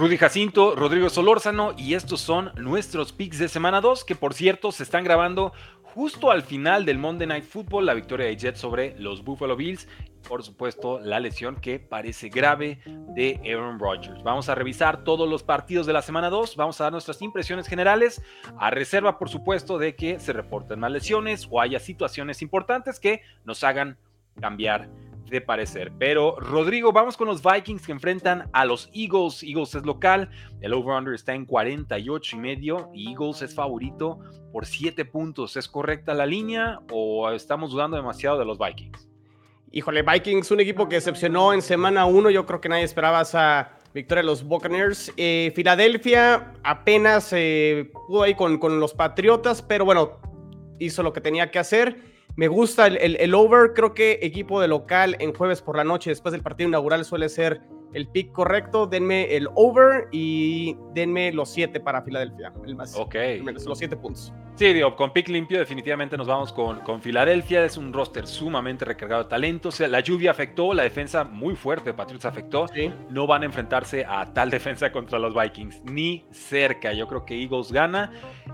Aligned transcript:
Rudy 0.00 0.16
Jacinto, 0.16 0.74
Rodrigo 0.76 1.10
Solórzano 1.10 1.74
y 1.76 1.92
estos 1.92 2.22
son 2.22 2.52
nuestros 2.56 3.12
picks 3.12 3.38
de 3.38 3.50
semana 3.50 3.82
2 3.82 4.04
que 4.04 4.14
por 4.14 4.32
cierto 4.32 4.72
se 4.72 4.82
están 4.82 5.04
grabando 5.04 5.52
justo 5.82 6.30
al 6.30 6.42
final 6.42 6.86
del 6.86 6.96
Monday 6.96 7.28
Night 7.28 7.44
Football, 7.44 7.84
la 7.84 7.92
victoria 7.92 8.24
de 8.24 8.34
Jets 8.34 8.58
sobre 8.58 8.98
los 8.98 9.22
Buffalo 9.22 9.56
Bills, 9.56 9.86
por 10.26 10.42
supuesto 10.42 11.00
la 11.00 11.20
lesión 11.20 11.56
que 11.56 11.78
parece 11.78 12.30
grave 12.30 12.80
de 13.14 13.42
Aaron 13.44 13.78
Rodgers. 13.78 14.22
Vamos 14.22 14.48
a 14.48 14.54
revisar 14.54 15.04
todos 15.04 15.28
los 15.28 15.42
partidos 15.42 15.86
de 15.86 15.92
la 15.92 16.00
semana 16.00 16.30
2, 16.30 16.56
vamos 16.56 16.80
a 16.80 16.84
dar 16.84 16.92
nuestras 16.92 17.20
impresiones 17.20 17.68
generales, 17.68 18.22
a 18.58 18.70
reserva 18.70 19.18
por 19.18 19.28
supuesto 19.28 19.76
de 19.76 19.96
que 19.96 20.18
se 20.18 20.32
reporten 20.32 20.80
más 20.80 20.92
lesiones 20.92 21.46
o 21.50 21.60
haya 21.60 21.78
situaciones 21.78 22.40
importantes 22.40 23.00
que 23.00 23.20
nos 23.44 23.62
hagan 23.64 23.98
cambiar 24.40 24.88
de 25.30 25.40
parecer. 25.40 25.92
Pero 25.98 26.36
Rodrigo, 26.38 26.92
vamos 26.92 27.16
con 27.16 27.28
los 27.28 27.42
Vikings 27.42 27.86
que 27.86 27.92
enfrentan 27.92 28.50
a 28.52 28.64
los 28.64 28.90
Eagles. 28.92 29.42
Eagles 29.42 29.74
es 29.74 29.84
local, 29.84 30.30
el 30.60 30.74
over-under 30.74 31.14
está 31.14 31.34
en 31.34 31.46
48 31.46 32.36
y 32.36 32.38
medio 32.38 32.90
y 32.92 33.10
Eagles 33.10 33.42
es 33.42 33.54
favorito 33.54 34.18
por 34.52 34.66
7 34.66 35.04
puntos. 35.04 35.56
¿Es 35.56 35.68
correcta 35.68 36.12
la 36.12 36.26
línea 36.26 36.80
o 36.90 37.30
estamos 37.30 37.70
dudando 37.70 37.96
demasiado 37.96 38.38
de 38.38 38.44
los 38.44 38.58
Vikings? 38.58 39.08
Híjole, 39.72 40.02
Vikings, 40.02 40.50
un 40.50 40.60
equipo 40.60 40.88
que 40.88 40.96
decepcionó 40.96 41.52
en 41.52 41.62
semana 41.62 42.04
1. 42.04 42.30
Yo 42.30 42.44
creo 42.44 42.60
que 42.60 42.68
nadie 42.68 42.82
esperaba 42.82 43.20
esa 43.20 43.78
victoria 43.94 44.22
de 44.22 44.26
los 44.26 44.42
Buccaneers. 44.42 45.12
Eh, 45.16 45.52
Filadelfia 45.54 46.54
apenas 46.64 47.32
eh, 47.32 47.90
pudo 48.08 48.24
ahí 48.24 48.34
con, 48.34 48.58
con 48.58 48.80
los 48.80 48.94
Patriotas, 48.94 49.62
pero 49.62 49.84
bueno, 49.84 50.18
hizo 50.80 51.04
lo 51.04 51.12
que 51.12 51.20
tenía 51.20 51.52
que 51.52 51.60
hacer. 51.60 52.09
Me 52.40 52.48
gusta 52.48 52.86
el, 52.86 53.34
over, 53.34 53.74
creo 53.74 53.92
que 53.92 54.18
equipo 54.22 54.62
de 54.62 54.66
local 54.66 55.14
en 55.18 55.34
jueves 55.34 55.60
por 55.60 55.76
la 55.76 55.84
noche 55.84 56.08
después 56.08 56.32
del 56.32 56.40
partido 56.40 56.68
inaugural 56.68 57.04
suele 57.04 57.28
ser 57.28 57.60
el 57.92 58.08
pick 58.08 58.32
correcto. 58.32 58.86
Denme 58.86 59.36
el 59.36 59.46
over 59.56 60.08
y 60.10 60.74
denme 60.94 61.34
los 61.34 61.50
siete 61.50 61.80
para 61.80 62.00
Filadelfia. 62.00 62.50
El 62.64 62.76
más, 62.76 62.96
ok. 62.96 63.14
Los 63.44 63.76
siete 63.76 63.94
puntos. 63.94 64.32
Sí, 64.54 64.72
digo, 64.72 64.96
con 64.96 65.12
pick 65.12 65.28
limpio 65.28 65.58
definitivamente 65.58 66.16
nos 66.16 66.28
vamos 66.28 66.50
con, 66.50 66.80
con 66.80 67.02
Filadelfia. 67.02 67.62
Es 67.62 67.76
un 67.76 67.92
roster 67.92 68.26
sumamente 68.26 68.86
recargado 68.86 69.24
de 69.24 69.28
talento. 69.28 69.68
O 69.68 69.72
sea, 69.72 69.88
la 69.88 70.00
lluvia 70.00 70.30
afectó, 70.30 70.72
la 70.72 70.84
defensa 70.84 71.24
muy 71.24 71.54
fuerte 71.56 71.90
de 71.90 71.94
Patriots 71.94 72.24
afectó. 72.24 72.64
No 73.10 73.26
van 73.26 73.42
a 73.42 73.44
enfrentarse 73.44 74.06
a 74.08 74.32
tal 74.32 74.48
defensa 74.48 74.90
contra 74.90 75.18
los 75.18 75.34
Vikings, 75.34 75.82
ni 75.84 76.24
cerca. 76.30 76.94
Yo 76.94 77.06
creo 77.06 77.26
que 77.26 77.38
Eagles 77.38 77.70
gana. 77.70 78.12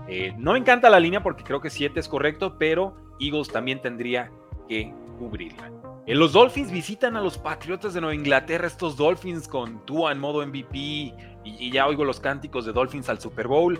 Eh, 0.09 0.33
no 0.37 0.51
me 0.51 0.59
encanta 0.59 0.89
la 0.89 0.99
línea 0.99 1.23
porque 1.23 1.45
creo 1.45 1.61
que 1.61 1.69
siete 1.69 2.01
es 2.01 2.09
correcto, 2.09 2.57
pero 2.59 3.06
Eagles 3.19 3.47
también 3.47 3.81
tendría 3.81 4.31
que 4.67 4.93
cubrirla. 5.17 5.67
En 6.07 6.13
eh, 6.13 6.15
los 6.15 6.31
Dolphins 6.31 6.71
visitan 6.71 7.17
a 7.17 7.21
los 7.21 7.37
Patriotas 7.37 7.93
de 7.93 8.01
Nueva 8.01 8.15
Inglaterra, 8.15 8.65
estos 8.65 8.95
Dolphins 8.95 9.47
con 9.47 9.85
Tua 9.85 10.13
en 10.13 10.19
modo 10.19 10.45
MVP 10.45 11.13
y, 11.43 11.71
ya 11.71 11.85
oigo 11.85 12.05
los 12.05 12.19
cánticos 12.19 12.65
de 12.65 12.71
Dolphins 12.71 13.09
al 13.09 13.19
Super 13.19 13.47
Bowl. 13.47 13.79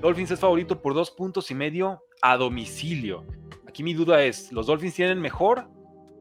Dolphins 0.00 0.30
es 0.30 0.40
favorito 0.40 0.80
por 0.80 0.94
dos 0.94 1.10
puntos 1.10 1.50
y 1.50 1.54
medio 1.54 2.04
a 2.22 2.36
domicilio. 2.36 3.24
Aquí 3.66 3.82
mi 3.82 3.92
duda 3.92 4.22
es, 4.22 4.52
¿los 4.52 4.66
Dolphins 4.66 4.94
tienen 4.94 5.20
mejor 5.20 5.68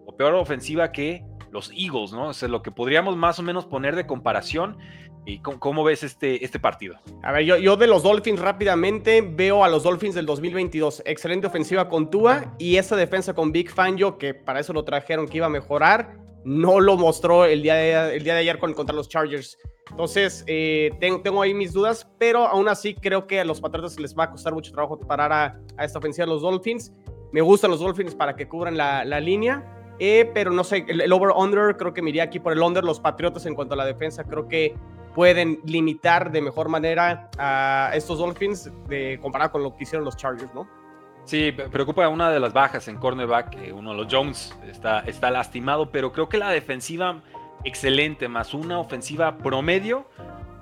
o 0.06 0.16
peor 0.18 0.34
ofensiva 0.34 0.92
que 0.92 1.24
los 1.52 1.72
Eagles, 1.72 2.12
¿no? 2.14 2.30
O 2.30 2.48
lo 2.48 2.64
que 2.64 2.72
podríamos 2.72 3.16
más 3.16 3.38
o 3.38 3.44
menos 3.44 3.68
poner 3.68 3.96
de 3.96 4.08
comparación. 4.08 4.78
¿Y 5.26 5.40
cómo, 5.40 5.84
ves 5.86 6.04
este, 6.04 6.44
este 6.44 6.60
partido? 6.60 6.96
A 7.22 7.32
ver, 7.32 7.46
yo, 7.46 7.58
yo, 7.58 7.78
de 7.78 7.88
los 7.88 8.04
Dolphins 8.04 8.40
rápidamente 8.40 9.22
veo 9.22 9.64
a 9.64 9.70
los 9.70 9.84
Dolphins 9.84 10.16
del 10.16 10.26
2022. 10.26 11.04
Excelente 11.06 11.48
ofensiva 11.48 11.88
con 11.88 12.10
Tua 12.10 12.54
y 12.58 12.76
esa 12.76 12.98
defensa 12.98 13.34
con 13.34 13.52
Big 13.54 13.70
Fangio, 13.70 14.18
que 14.18 14.34
para 14.34 14.60
eso 14.60 14.74
lo 14.74 14.84
trajeron 14.84 15.28
que 15.28 15.38
iba 15.38 15.46
a 15.46 15.50
mejorar, 15.50 16.18
no 16.44 16.82
lo 16.82 16.98
mostró 16.98 17.46
el 17.46 17.62
día 17.62 17.76
de, 17.76 18.18
el 18.18 18.24
día 18.24 18.34
de 18.34 18.42
ayer 18.42 18.60
contra 18.60 18.94
los 18.94 19.08
Chargers. 19.08 19.58
Entonces, 19.92 20.44
eh, 20.48 20.92
tengo, 21.00 21.42
ahí 21.42 21.54
mis 21.54 21.72
dudas, 21.72 22.10
pero 22.18 22.48
aún 22.48 22.68
así 22.68 22.94
creo 22.96 23.28
que 23.28 23.40
a 23.40 23.46
los 23.46 23.62
Patriotas 23.62 24.00
les 24.00 24.18
va 24.18 24.26
a 24.26 24.32
costar 24.32 24.54
mucho 24.54 24.72
trabajo 24.72 25.00
parar 25.00 25.32
a, 25.32 25.60
esta 25.84 26.00
ofensiva 26.00 26.26
de 26.26 26.32
los 26.34 26.42
Dolphins. 26.42 26.92
Me 27.32 27.42
gustan 27.42 27.72
los 27.72 27.80
Dolphins 27.80 28.16
para 28.16 28.36
que 28.36 28.48
cubran 28.48 28.76
la, 28.76 29.06
la 29.06 29.20
línea. 29.20 29.64
Eh, 30.00 30.30
pero 30.34 30.52
no 30.52 30.64
sé, 30.64 30.86
el, 30.88 31.14
over-under, 31.14 31.78
creo 31.78 31.94
que 31.94 32.02
me 32.02 32.20
aquí 32.22 32.40
por 32.40 32.54
el 32.54 32.62
under. 32.62 32.84
Los 32.84 33.00
Patriotas 33.00 33.46
en 33.46 33.56
cuanto 33.56 33.76
a 33.76 33.78
la 33.78 33.86
defensa, 33.86 34.24
creo 34.24 34.48
que 34.48 34.74
pueden 35.16 35.60
limitar 35.66 36.32
de 36.32 36.42
mejor 36.42 36.70
manera 36.70 37.30
a 37.38 37.92
estos 37.94 38.20
Dolphins 38.20 38.72
de, 38.88 39.20
comparado 39.22 39.52
con 39.52 39.64
lo 39.64 39.76
que 39.76 39.84
hicieron 39.84 40.06
los 40.06 40.18
Chargers, 40.18 40.54
¿no? 40.54 40.68
Sí, 41.26 41.52
preocupa 41.52 42.08
una 42.10 42.30
de 42.30 42.40
las 42.40 42.52
bajas 42.52 42.88
en 42.90 42.98
cornerback, 42.98 43.58
uno 43.74 43.92
de 43.92 43.98
los 43.98 44.14
Jones 44.14 44.58
está, 44.68 45.00
está 45.02 45.32
lastimado, 45.32 45.90
pero 45.90 46.12
creo 46.12 46.28
que 46.28 46.38
la 46.38 46.50
defensiva 46.50 47.22
excelente, 47.64 48.28
más 48.28 48.54
una 48.54 48.80
ofensiva 48.80 49.38
promedio, 49.38 50.06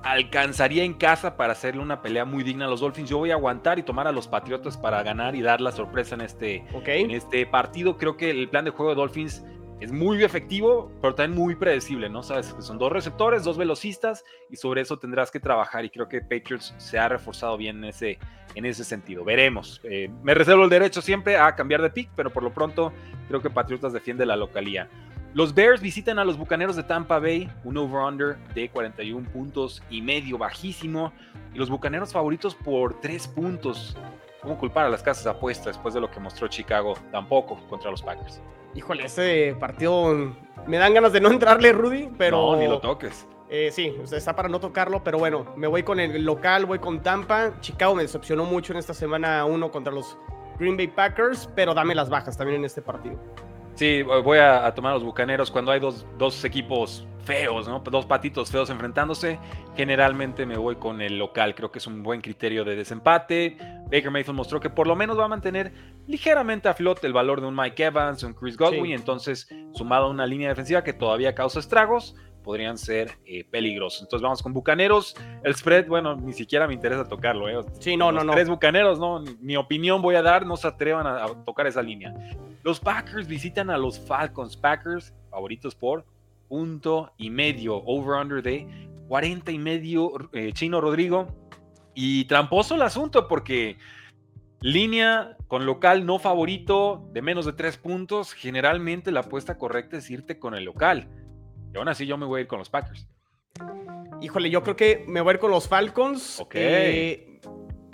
alcanzaría 0.03 0.83
en 0.83 0.93
casa 0.93 1.37
para 1.37 1.53
hacerle 1.53 1.81
una 1.81 2.01
pelea 2.01 2.25
muy 2.25 2.43
digna 2.43 2.65
a 2.65 2.67
los 2.67 2.79
Dolphins. 2.79 3.09
Yo 3.09 3.17
voy 3.17 3.31
a 3.31 3.35
aguantar 3.35 3.79
y 3.79 3.83
tomar 3.83 4.07
a 4.07 4.11
los 4.11 4.27
Patriotas 4.27 4.77
para 4.77 5.01
ganar 5.03 5.35
y 5.35 5.41
dar 5.41 5.61
la 5.61 5.71
sorpresa 5.71 6.15
en 6.15 6.21
este, 6.21 6.65
en 6.85 7.11
este 7.11 7.45
partido. 7.45 7.97
Creo 7.97 8.17
que 8.17 8.31
el 8.31 8.49
plan 8.49 8.65
de 8.65 8.71
juego 8.71 8.91
de 8.91 8.95
Dolphins 8.95 9.43
es 9.81 9.91
muy 9.91 10.23
efectivo, 10.23 10.91
pero 11.01 11.15
también 11.15 11.41
muy 11.41 11.55
predecible, 11.55 12.07
¿no? 12.07 12.21
Sabes 12.21 12.53
que 12.53 12.61
son 12.61 12.77
dos 12.77 12.91
receptores, 12.91 13.43
dos 13.43 13.57
velocistas, 13.57 14.23
y 14.47 14.55
sobre 14.55 14.81
eso 14.81 14.99
tendrás 14.99 15.31
que 15.31 15.39
trabajar. 15.39 15.83
Y 15.83 15.89
creo 15.89 16.07
que 16.07 16.21
Patriots 16.21 16.75
se 16.77 16.99
ha 16.99 17.09
reforzado 17.09 17.57
bien 17.57 17.77
en 17.79 17.85
ese, 17.85 18.19
en 18.53 18.65
ese 18.65 18.83
sentido. 18.83 19.23
Veremos. 19.23 19.81
Eh, 19.83 20.07
me 20.21 20.35
reservo 20.35 20.65
el 20.65 20.69
derecho 20.69 21.01
siempre 21.01 21.35
a 21.35 21.55
cambiar 21.55 21.81
de 21.81 21.89
pick, 21.89 22.11
pero 22.15 22.29
por 22.29 22.43
lo 22.43 22.53
pronto 22.53 22.93
creo 23.27 23.41
que 23.41 23.49
Patriotas 23.49 23.91
defiende 23.91 24.23
la 24.23 24.35
localía. 24.35 24.87
Los 25.33 25.55
Bears 25.55 25.81
visitan 25.81 26.19
a 26.19 26.25
los 26.25 26.37
Bucaneros 26.37 26.75
de 26.75 26.83
Tampa 26.83 27.17
Bay, 27.17 27.49
un 27.63 27.77
over-under 27.77 28.37
de 28.53 28.69
41 28.69 29.27
puntos 29.31 29.81
y 29.89 30.03
medio, 30.03 30.37
bajísimo. 30.37 31.11
Y 31.55 31.57
los 31.57 31.71
Bucaneros 31.71 32.13
favoritos 32.13 32.53
por 32.53 33.01
3 33.01 33.27
puntos. 33.29 33.97
¿Cómo 34.43 34.59
culpar 34.59 34.85
a 34.85 34.89
las 34.89 35.01
casas 35.01 35.23
de 35.23 35.31
apuestas 35.31 35.67
después 35.75 35.95
de 35.95 36.01
lo 36.01 36.11
que 36.11 36.19
mostró 36.19 36.47
Chicago? 36.47 36.93
Tampoco 37.11 37.57
contra 37.67 37.89
los 37.89 38.03
Packers. 38.03 38.41
Híjole, 38.73 39.05
ese 39.05 39.55
partido 39.59 40.33
me 40.67 40.77
dan 40.77 40.93
ganas 40.93 41.13
de 41.13 41.21
no 41.21 41.29
entrarle, 41.29 41.71
Rudy, 41.73 42.09
pero. 42.17 42.37
No, 42.37 42.55
ni 42.57 42.67
lo 42.67 42.79
toques. 42.79 43.27
Eh, 43.49 43.69
sí, 43.71 43.93
está 44.09 44.33
para 44.33 44.47
no 44.47 44.61
tocarlo, 44.61 45.03
pero 45.03 45.19
bueno, 45.19 45.45
me 45.57 45.67
voy 45.67 45.83
con 45.83 45.99
el 45.99 46.23
local, 46.23 46.65
voy 46.65 46.79
con 46.79 47.01
Tampa. 47.01 47.59
Chicago 47.59 47.95
me 47.95 48.03
decepcionó 48.03 48.45
mucho 48.45 48.71
en 48.71 48.79
esta 48.79 48.93
semana 48.93 49.43
uno 49.43 49.69
contra 49.71 49.91
los 49.91 50.17
Green 50.57 50.77
Bay 50.77 50.87
Packers, 50.87 51.49
pero 51.53 51.73
dame 51.73 51.93
las 51.93 52.09
bajas 52.09 52.37
también 52.37 52.59
en 52.59 52.65
este 52.65 52.81
partido. 52.81 53.19
Sí, 53.75 54.03
voy 54.03 54.37
a, 54.37 54.73
tomar 54.73 54.91
a 54.91 54.95
los 54.95 55.03
bucaneros 55.03 55.49
cuando 55.49 55.71
hay 55.71 55.79
dos, 55.79 56.05
dos, 56.17 56.43
equipos 56.45 57.05
feos, 57.25 57.67
¿no? 57.67 57.79
Dos 57.79 58.05
patitos 58.05 58.51
feos 58.51 58.69
enfrentándose. 58.69 59.39
Generalmente 59.75 60.45
me 60.45 60.57
voy 60.57 60.75
con 60.75 61.01
el 61.01 61.17
local. 61.17 61.55
Creo 61.55 61.71
que 61.71 61.79
es 61.79 61.87
un 61.87 62.03
buen 62.03 62.21
criterio 62.21 62.63
de 62.63 62.75
desempate. 62.75 63.57
Baker 63.91 64.09
Mayfield 64.09 64.37
mostró 64.37 64.59
que 64.59 64.69
por 64.69 64.87
lo 64.87 64.95
menos 64.95 65.19
va 65.19 65.25
a 65.25 65.27
mantener 65.27 65.73
ligeramente 66.07 66.69
a 66.69 66.73
flote 66.73 67.05
el 67.07 67.13
valor 67.13 67.41
de 67.41 67.47
un 67.47 67.55
Mike 67.55 67.83
Evans, 67.83 68.23
un 68.23 68.33
Chris 68.33 68.55
Godwin. 68.55 68.93
Entonces, 68.93 69.47
sumado 69.73 70.05
a 70.05 70.09
una 70.09 70.25
línea 70.25 70.49
defensiva 70.49 70.83
que 70.83 70.93
todavía 70.93 71.35
causa 71.35 71.59
estragos, 71.59 72.15
podrían 72.43 72.77
ser 72.77 73.17
eh, 73.25 73.43
peligrosos. 73.43 74.01
Entonces 74.01 74.23
vamos 74.23 74.41
con 74.41 74.53
Bucaneros. 74.53 75.15
El 75.43 75.55
spread, 75.55 75.87
bueno, 75.87 76.15
ni 76.15 76.33
siquiera 76.33 76.67
me 76.67 76.73
interesa 76.73 77.07
tocarlo. 77.07 77.49
¿eh? 77.49 77.65
Sí, 77.79 77.97
no, 77.97 78.11
no, 78.11 78.23
no. 78.23 78.33
Tres 78.33 78.49
Bucaneros, 78.49 78.99
no, 78.99 79.23
mi 79.39 79.57
opinión 79.57 80.01
voy 80.01 80.15
a 80.15 80.21
dar, 80.21 80.45
no 80.45 80.57
se 80.57 80.67
atrevan 80.67 81.05
a, 81.05 81.27
tocar 81.45 81.67
esa 81.67 81.81
línea. 81.81 82.13
Los 82.63 82.79
Packers 82.79 83.27
visitan 83.27 83.69
a 83.69 83.77
los 83.77 83.99
Falcons. 83.99 84.55
Packers, 84.55 85.13
favoritos 85.29 85.75
por 85.75 86.05
punto 86.47 87.13
y 87.17 87.29
medio, 87.29 87.77
over-under 87.85 88.43
de 88.43 88.67
40 89.07 89.51
y 89.51 89.57
medio, 89.57 90.11
eh, 90.33 90.51
Chino 90.53 90.81
Rodrigo. 90.81 91.27
Y 91.93 92.25
tramposo 92.25 92.75
el 92.75 92.81
asunto 92.81 93.27
porque 93.27 93.77
línea 94.61 95.35
con 95.47 95.65
local 95.65 96.05
no 96.05 96.19
favorito 96.19 97.09
de 97.11 97.21
menos 97.21 97.45
de 97.45 97.53
tres 97.53 97.77
puntos, 97.77 98.33
generalmente 98.33 99.11
la 99.11 99.21
apuesta 99.21 99.57
correcta 99.57 99.97
es 99.97 100.09
irte 100.09 100.39
con 100.39 100.55
el 100.55 100.63
local. 100.63 101.09
Y 101.73 101.77
aún 101.77 101.87
así 101.87 102.05
yo 102.05 102.17
me 102.17 102.25
voy 102.25 102.39
a 102.39 102.41
ir 102.41 102.47
con 102.47 102.59
los 102.59 102.69
Packers. 102.69 103.07
Híjole, 104.21 104.49
yo 104.49 104.61
creo 104.61 104.75
que 104.75 105.03
me 105.07 105.21
voy 105.21 105.31
a 105.31 105.33
ir 105.35 105.39
con 105.39 105.51
los 105.51 105.67
Falcons. 105.67 106.39
Ok. 106.39 106.55
Eh, 106.55 107.39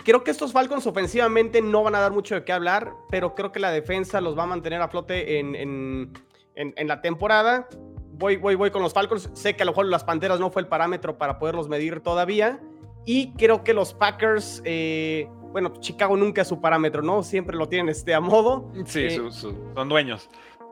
creo 0.04 0.22
que 0.24 0.30
estos 0.30 0.52
Falcons 0.52 0.86
ofensivamente 0.86 1.62
no 1.62 1.82
van 1.82 1.94
a 1.94 2.00
dar 2.00 2.12
mucho 2.12 2.34
de 2.34 2.44
qué 2.44 2.52
hablar, 2.52 2.92
pero 3.10 3.34
creo 3.34 3.50
que 3.50 3.60
la 3.60 3.70
defensa 3.70 4.20
los 4.20 4.36
va 4.36 4.42
a 4.42 4.46
mantener 4.46 4.82
a 4.82 4.88
flote 4.88 5.38
en, 5.38 6.12
la 6.54 7.00
temporada. 7.00 7.68
Voy, 8.12 8.36
voy, 8.36 8.56
voy 8.56 8.70
con 8.70 8.82
los 8.82 8.92
Falcons. 8.92 9.30
Sé 9.32 9.56
que 9.56 9.62
a 9.62 9.66
lo 9.66 9.72
mejor 9.72 9.86
las 9.86 10.04
Panteras 10.04 10.38
no 10.38 10.50
fue 10.50 10.62
el 10.62 10.68
parámetro 10.68 11.16
para 11.16 11.38
poderlos 11.38 11.68
medir 11.68 12.00
todavía. 12.00 12.60
Y 13.10 13.32
creo 13.32 13.64
que 13.64 13.72
los 13.72 13.94
Packers, 13.94 14.60
eh, 14.66 15.26
bueno, 15.50 15.72
Chicago 15.80 16.14
nunca 16.14 16.42
es 16.42 16.48
su 16.48 16.60
parámetro, 16.60 17.00
¿no? 17.00 17.22
Siempre 17.22 17.56
lo 17.56 17.66
tienen 17.66 17.88
este, 17.88 18.14
a 18.14 18.20
modo. 18.20 18.70
Sí, 18.84 19.06
Eh, 19.06 19.30
son 19.30 19.88
dueños. 19.88 20.28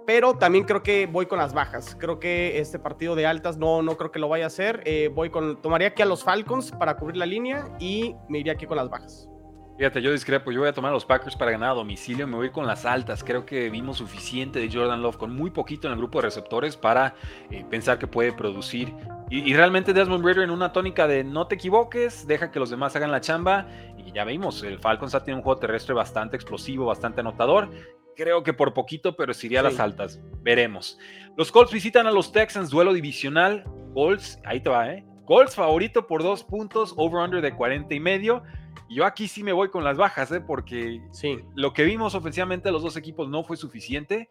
pero 0.06 0.34
también 0.34 0.64
creo 0.64 0.82
que 0.82 1.06
voy 1.06 1.24
con 1.24 1.38
las 1.38 1.54
bajas. 1.54 1.96
Creo 1.98 2.20
que 2.20 2.58
este 2.60 2.78
partido 2.78 3.14
de 3.14 3.24
altas 3.24 3.56
no, 3.56 3.80
no 3.80 3.96
creo 3.96 4.12
que 4.12 4.18
lo 4.18 4.28
vaya 4.28 4.44
a 4.44 4.46
hacer. 4.48 4.82
Eh, 4.84 5.10
voy 5.12 5.30
con, 5.30 5.62
tomaría 5.62 5.88
aquí 5.88 6.02
a 6.02 6.04
los 6.06 6.22
Falcons 6.24 6.72
para 6.72 6.98
cubrir 6.98 7.16
la 7.16 7.24
línea 7.26 7.74
y 7.80 8.14
me 8.28 8.38
iría 8.40 8.52
aquí 8.52 8.66
con 8.66 8.76
las 8.76 8.90
bajas. 8.90 9.30
Fíjate, 9.76 10.00
yo 10.00 10.10
discrepo. 10.10 10.50
Yo 10.52 10.60
voy 10.60 10.68
a 10.68 10.72
tomar 10.72 10.90
a 10.90 10.94
los 10.94 11.04
Packers 11.04 11.36
para 11.36 11.50
ganar 11.50 11.70
a 11.70 11.74
domicilio. 11.74 12.26
Me 12.26 12.36
voy 12.36 12.50
con 12.50 12.66
las 12.66 12.86
altas. 12.86 13.22
Creo 13.22 13.44
que 13.44 13.68
vimos 13.68 13.98
suficiente 13.98 14.58
de 14.58 14.70
Jordan 14.72 15.02
Love 15.02 15.18
con 15.18 15.36
muy 15.36 15.50
poquito 15.50 15.86
en 15.86 15.92
el 15.92 15.98
grupo 15.98 16.18
de 16.18 16.22
receptores 16.26 16.76
para 16.78 17.14
eh, 17.50 17.62
pensar 17.68 17.98
que 17.98 18.06
puede 18.06 18.32
producir. 18.32 18.94
Y, 19.28 19.40
y 19.50 19.54
realmente 19.54 19.92
Desmond 19.92 20.24
Ritter 20.24 20.44
en 20.44 20.50
una 20.50 20.72
tónica 20.72 21.06
de 21.06 21.24
no 21.24 21.46
te 21.46 21.56
equivoques, 21.56 22.26
deja 22.26 22.50
que 22.50 22.58
los 22.58 22.70
demás 22.70 22.96
hagan 22.96 23.10
la 23.12 23.20
chamba. 23.20 23.66
Y 23.98 24.12
ya 24.12 24.24
vimos, 24.24 24.62
el 24.62 24.78
Falcons 24.78 25.14
ha 25.14 25.20
tenido 25.24 25.38
un 25.38 25.42
juego 25.44 25.60
terrestre 25.60 25.94
bastante 25.94 26.36
explosivo, 26.36 26.86
bastante 26.86 27.20
anotador. 27.20 27.68
Creo 28.16 28.42
que 28.42 28.54
por 28.54 28.72
poquito, 28.72 29.14
pero 29.14 29.34
se 29.34 29.46
iría 29.46 29.60
a 29.60 29.64
las 29.64 29.74
Sí. 29.74 29.82
altas. 29.82 30.20
Veremos. 30.40 30.98
Los 31.36 31.52
Colts 31.52 31.70
visitan 31.72 32.06
a 32.06 32.10
los 32.12 32.32
Texans, 32.32 32.70
duelo 32.70 32.94
divisional. 32.94 33.64
Colts, 33.92 34.40
ahí 34.46 34.60
te 34.60 34.70
va, 34.70 34.90
¿eh? 34.90 35.04
Colts 35.26 35.54
favorito 35.54 36.06
por 36.06 36.22
dos 36.22 36.44
puntos, 36.44 36.94
over-under 36.96 37.42
de 37.42 37.54
40 37.54 37.94
y 37.94 38.00
medio. 38.00 38.42
Yo 38.88 39.04
aquí 39.04 39.26
sí 39.28 39.42
me 39.42 39.52
voy 39.52 39.68
con 39.68 39.82
las 39.82 39.96
bajas, 39.96 40.30
¿eh? 40.32 40.40
Porque 40.40 41.00
Sí. 41.10 41.38
lo 41.54 41.72
que 41.72 41.82
vimos 41.84 42.14
ofensivamente 42.14 42.68
a 42.68 42.72
los 42.72 42.82
dos 42.82 42.96
equipos 42.96 43.28
no 43.28 43.42
fue 43.44 43.56
suficiente. 43.56 44.28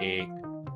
eh, 0.00 0.28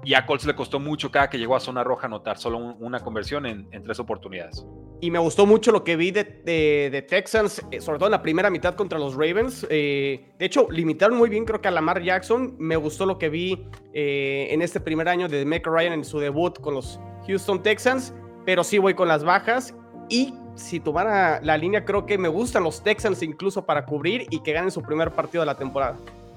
y 0.04 0.14
a 0.14 0.24
Colts 0.24 0.46
le 0.46 0.54
costó 0.56 0.80
mucho 0.80 1.10
cada 1.10 1.28
que 1.28 1.36
llegó 1.38 1.54
a 1.54 1.60
zona 1.60 1.84
roja 1.84 2.06
anotar 2.06 2.38
solo 2.38 2.56
un- 2.56 2.76
una 2.80 3.00
conversión 3.00 3.44
en, 3.44 3.68
en 3.70 3.82
tres 3.82 4.00
oportunidades. 4.00 4.66
Y 5.02 5.10
me 5.10 5.18
gustó 5.18 5.44
mucho 5.44 5.70
lo 5.70 5.84
que 5.84 5.96
vi 5.96 6.10
de, 6.12 6.24
de- 6.24 6.88
de 6.90 7.02
Texans, 7.02 7.62
eh, 7.70 7.82
sobre 7.82 7.98
todo 7.98 8.06
en 8.08 8.12
la 8.12 8.22
primera 8.22 8.48
mitad 8.48 8.74
contra 8.74 8.98
los 8.98 9.12
Ravens. 9.14 9.66
Eh, 9.68 10.32
de 10.38 10.44
hecho, 10.46 10.66
limitaron 10.70 11.18
muy 11.18 11.28
bien, 11.28 11.44
creo 11.44 11.60
que 11.60 11.68
a 11.68 11.70
Lamar 11.70 12.00
Jackson. 12.02 12.56
Me 12.58 12.76
gustó 12.76 13.04
lo 13.04 13.18
que 13.18 13.28
vi 13.28 13.66
eh, 13.92 14.48
en 14.50 14.62
este 14.62 14.80
primer 14.80 15.10
año 15.10 15.28
de 15.28 15.44
Mecca 15.44 15.68
Ryan 15.70 15.92
en 15.92 16.04
su 16.06 16.18
debut 16.18 16.58
con 16.58 16.72
los 16.72 16.98
Houston 17.26 17.62
Texans. 17.62 18.14
Pero 18.46 18.64
sí 18.64 18.78
voy 18.78 18.94
con 18.94 19.08
las 19.08 19.24
bajas. 19.24 19.74
Y 20.12 20.34
si 20.56 20.78
tomara 20.78 21.40
la 21.42 21.56
línea, 21.56 21.86
creo 21.86 22.04
que 22.04 22.18
me 22.18 22.28
gustan 22.28 22.64
los 22.64 22.82
Texans 22.82 23.22
incluso 23.22 23.64
para 23.64 23.86
cubrir 23.86 24.26
y 24.28 24.40
que 24.40 24.52
ganen 24.52 24.70
su 24.70 24.82
primer 24.82 25.10
partido 25.10 25.40
de 25.40 25.46
la 25.46 25.54
temporada. 25.56 25.96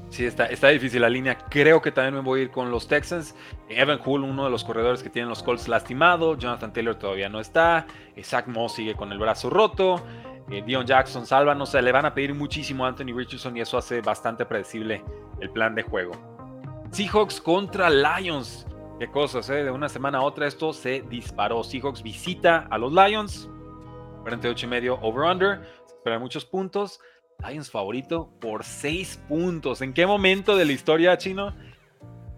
Sí, 0.10 0.24
está, 0.26 0.46
está 0.46 0.70
difícil 0.70 1.02
la 1.02 1.10
línea. 1.10 1.38
Creo 1.50 1.82
que 1.82 1.92
también 1.92 2.14
me 2.14 2.22
voy 2.22 2.40
a 2.40 2.44
ir 2.44 2.52
con 2.52 2.72
los 2.72 2.88
Texans. 2.88 3.36
Evan 3.68 4.00
Hull, 4.06 4.24
uno 4.24 4.46
de 4.46 4.50
los 4.50 4.64
corredores 4.64 5.04
que 5.04 5.10
tienen 5.10 5.28
los 5.28 5.44
Colts 5.44 5.68
lastimado. 5.68 6.38
Jonathan 6.38 6.72
Taylor 6.72 6.96
todavía 6.96 7.28
no 7.28 7.42
está. 7.42 7.86
eh, 8.16 8.24
Zach 8.24 8.48
Moss 8.48 8.76
sigue 8.76 8.96
con 8.96 9.12
el 9.12 9.20
brazo 9.20 9.50
roto. 9.50 10.02
eh, 10.50 10.64
Dion 10.66 10.86
Jackson 10.86 11.26
salva. 11.26 11.54
No 11.54 11.66
sé, 11.66 11.82
le 11.82 11.92
van 11.92 12.06
a 12.06 12.14
pedir 12.14 12.34
muchísimo 12.34 12.86
a 12.86 12.88
Anthony 12.88 13.14
Richardson 13.14 13.58
y 13.58 13.60
eso 13.60 13.78
hace 13.78 14.00
bastante 14.00 14.46
predecible 14.46 15.04
el 15.42 15.50
plan 15.50 15.76
de 15.76 15.84
juego. 15.84 16.14
Seahawks 16.92 17.42
contra 17.42 17.90
Lions. 17.90 18.66
Qué 19.00 19.12
cosas, 19.12 19.50
¿eh? 19.50 19.66
De 19.66 19.72
una 19.72 19.90
semana 19.90 20.20
a 20.20 20.22
otra 20.22 20.48
esto 20.48 20.72
se 20.72 21.02
disparó. 21.10 21.62
Seahawks 21.62 22.02
visita 22.02 22.68
a 22.70 22.78
los 22.78 22.94
Lions. 22.94 23.50
48 24.26 24.66
y 24.66 24.70
medio 24.70 25.00
over-under. 25.02 25.60
Se 25.86 25.94
esperan 25.94 26.20
muchos 26.20 26.46
puntos. 26.46 27.00
Lions 27.48 27.70
favorito 27.70 28.32
por 28.42 28.64
6 28.64 29.22
puntos. 29.30 29.82
¿En 29.82 29.94
qué 29.94 30.08
momento 30.08 30.58
de 30.58 30.66
la 30.66 30.72
historia, 30.72 31.16
Chino? 31.16 31.54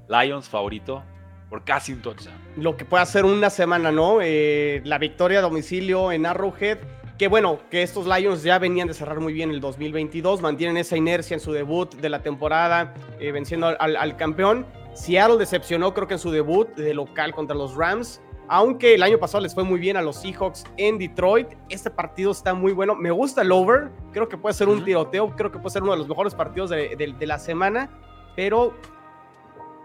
Lions 0.10 0.50
favorito 0.50 1.02
por 1.50 1.64
casi 1.64 1.94
un 1.94 2.02
touchdown. 2.02 2.36
lo 2.58 2.76
que 2.76 2.84
puede 2.84 3.04
hacer 3.04 3.24
una 3.24 3.50
semana, 3.50 3.90
¿no? 3.90 4.20
Eh, 4.22 4.82
la 4.84 4.98
victoria 4.98 5.40
a 5.40 5.42
domicilio 5.42 6.12
en 6.12 6.26
Arrowhead. 6.26 6.80
Que 7.18 7.30
bueno, 7.30 7.62
que 7.72 7.84
estos 7.84 8.06
Lions 8.06 8.44
ya 8.44 8.60
venían 8.60 8.90
de 8.90 8.94
cerrar 8.94 9.22
muy 9.22 9.32
bien 9.32 9.50
el 9.50 9.62
2022, 9.62 10.42
mantienen 10.42 10.76
esa 10.76 10.98
inercia 10.98 11.36
en 11.36 11.40
su 11.40 11.54
debut 11.54 11.96
de 11.96 12.10
la 12.10 12.22
temporada, 12.22 12.94
eh, 13.20 13.32
venciendo 13.32 13.68
al, 13.80 13.96
al 13.96 14.18
campeón. 14.18 14.68
Seattle 14.94 15.38
decepcionó, 15.38 15.94
creo 15.94 16.08
que 16.08 16.16
en 16.16 16.20
su 16.20 16.32
debut 16.32 16.76
de 16.76 16.94
local 16.94 17.32
contra 17.32 17.56
los 17.56 17.76
Rams. 17.76 18.22
Aunque 18.50 18.96
el 18.96 19.04
año 19.04 19.18
pasado 19.18 19.42
les 19.42 19.54
fue 19.54 19.64
muy 19.64 19.80
bien 19.80 19.98
a 19.98 20.02
los 20.02 20.16
Seahawks 20.18 20.64
en 20.78 20.98
Detroit, 20.98 21.50
este 21.70 21.90
partido 21.90 22.32
está 22.32 22.54
muy 22.54 22.72
bueno. 22.72 22.96
Me 22.96 23.12
gusta 23.12 23.42
el 23.42 23.52
over, 23.52 23.90
creo 24.14 24.30
que 24.30 24.38
puede 24.38 24.54
ser 24.54 24.70
un 24.70 24.86
tiroteo, 24.86 25.36
creo 25.36 25.52
que 25.52 25.60
puede 25.60 25.72
ser 25.74 25.84
uno 25.84 25.92
de 25.92 25.98
los 25.98 26.08
mejores 26.08 26.34
partidos 26.34 26.70
de, 26.70 26.96
de- 26.96 27.14
de 27.20 27.28
la 27.28 27.40
semana, 27.40 27.90
pero 28.36 28.74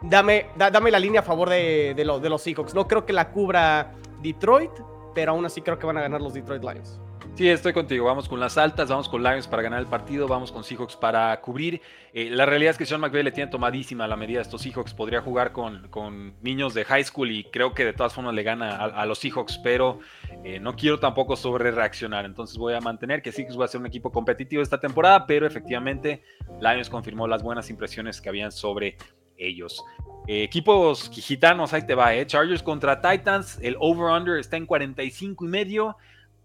dame, 0.02 0.46
da- 0.56 0.70
dame 0.70 0.90
la 0.90 0.98
línea 1.00 1.20
a 1.20 1.24
favor 1.24 1.48
de, 1.48 1.94
de 1.96 2.04
lo- 2.04 2.20
de 2.20 2.28
los 2.28 2.42
Seahawks. 2.42 2.74
No 2.74 2.86
creo 2.86 3.04
que 3.04 3.12
la 3.12 3.30
cubra 3.32 3.94
Detroit, 4.22 4.70
pero 5.14 5.32
aún 5.32 5.44
así 5.44 5.60
creo 5.60 5.78
que 5.78 5.86
van 5.86 5.98
a 5.98 6.02
ganar 6.02 6.20
los 6.20 6.32
Detroit 6.34 6.62
Lions. 6.62 7.00
Sí, 7.34 7.48
estoy 7.48 7.72
contigo. 7.72 8.04
Vamos 8.04 8.28
con 8.28 8.38
las 8.40 8.58
altas, 8.58 8.90
vamos 8.90 9.08
con 9.08 9.22
Lions 9.22 9.46
para 9.46 9.62
ganar 9.62 9.80
el 9.80 9.86
partido, 9.86 10.28
vamos 10.28 10.52
con 10.52 10.62
Seahawks 10.64 10.96
para 10.96 11.40
cubrir. 11.40 11.80
Eh, 12.12 12.28
la 12.28 12.44
realidad 12.44 12.72
es 12.72 12.78
que 12.78 12.84
Sean 12.84 13.00
McVay 13.00 13.22
le 13.22 13.32
tiene 13.32 13.50
tomadísima 13.50 14.06
la 14.06 14.16
medida 14.16 14.40
a 14.40 14.42
estos 14.42 14.60
Seahawks. 14.60 14.92
Podría 14.92 15.22
jugar 15.22 15.50
con, 15.50 16.34
niños 16.42 16.74
de 16.74 16.84
high 16.84 17.02
school 17.02 17.30
y 17.30 17.44
creo 17.44 17.72
que 17.72 17.86
de 17.86 17.94
todas 17.94 18.12
formas 18.12 18.34
le 18.34 18.42
gana 18.42 18.76
a, 18.76 18.84
a 18.84 19.06
los 19.06 19.18
Seahawks, 19.18 19.58
pero 19.58 20.00
eh, 20.44 20.60
no 20.60 20.76
quiero 20.76 21.00
tampoco 21.00 21.34
sobre 21.34 21.70
reaccionar. 21.70 22.26
Entonces 22.26 22.58
voy 22.58 22.74
a 22.74 22.80
mantener 22.80 23.22
que 23.22 23.32
Seahawks 23.32 23.58
va 23.58 23.64
a 23.64 23.68
ser 23.68 23.80
un 23.80 23.86
equipo 23.86 24.12
competitivo 24.12 24.62
esta 24.62 24.78
temporada, 24.78 25.26
pero 25.26 25.46
efectivamente 25.46 26.22
Lions 26.60 26.90
confirmó 26.90 27.26
las 27.26 27.42
buenas 27.42 27.70
impresiones 27.70 28.20
que 28.20 28.28
habían 28.28 28.52
sobre 28.52 28.98
ellos. 29.38 29.82
Eh, 30.26 30.42
equipos 30.42 31.10
gitanos, 31.10 31.72
ahí 31.72 31.86
te 31.86 31.94
va, 31.94 32.14
¿eh? 32.14 32.26
Chargers 32.26 32.62
contra 32.62 33.00
Titans, 33.00 33.58
el 33.62 33.76
over-under 33.80 34.38
está 34.38 34.58
en 34.58 34.66
45 34.66 35.46
y 35.46 35.48
medio 35.48 35.96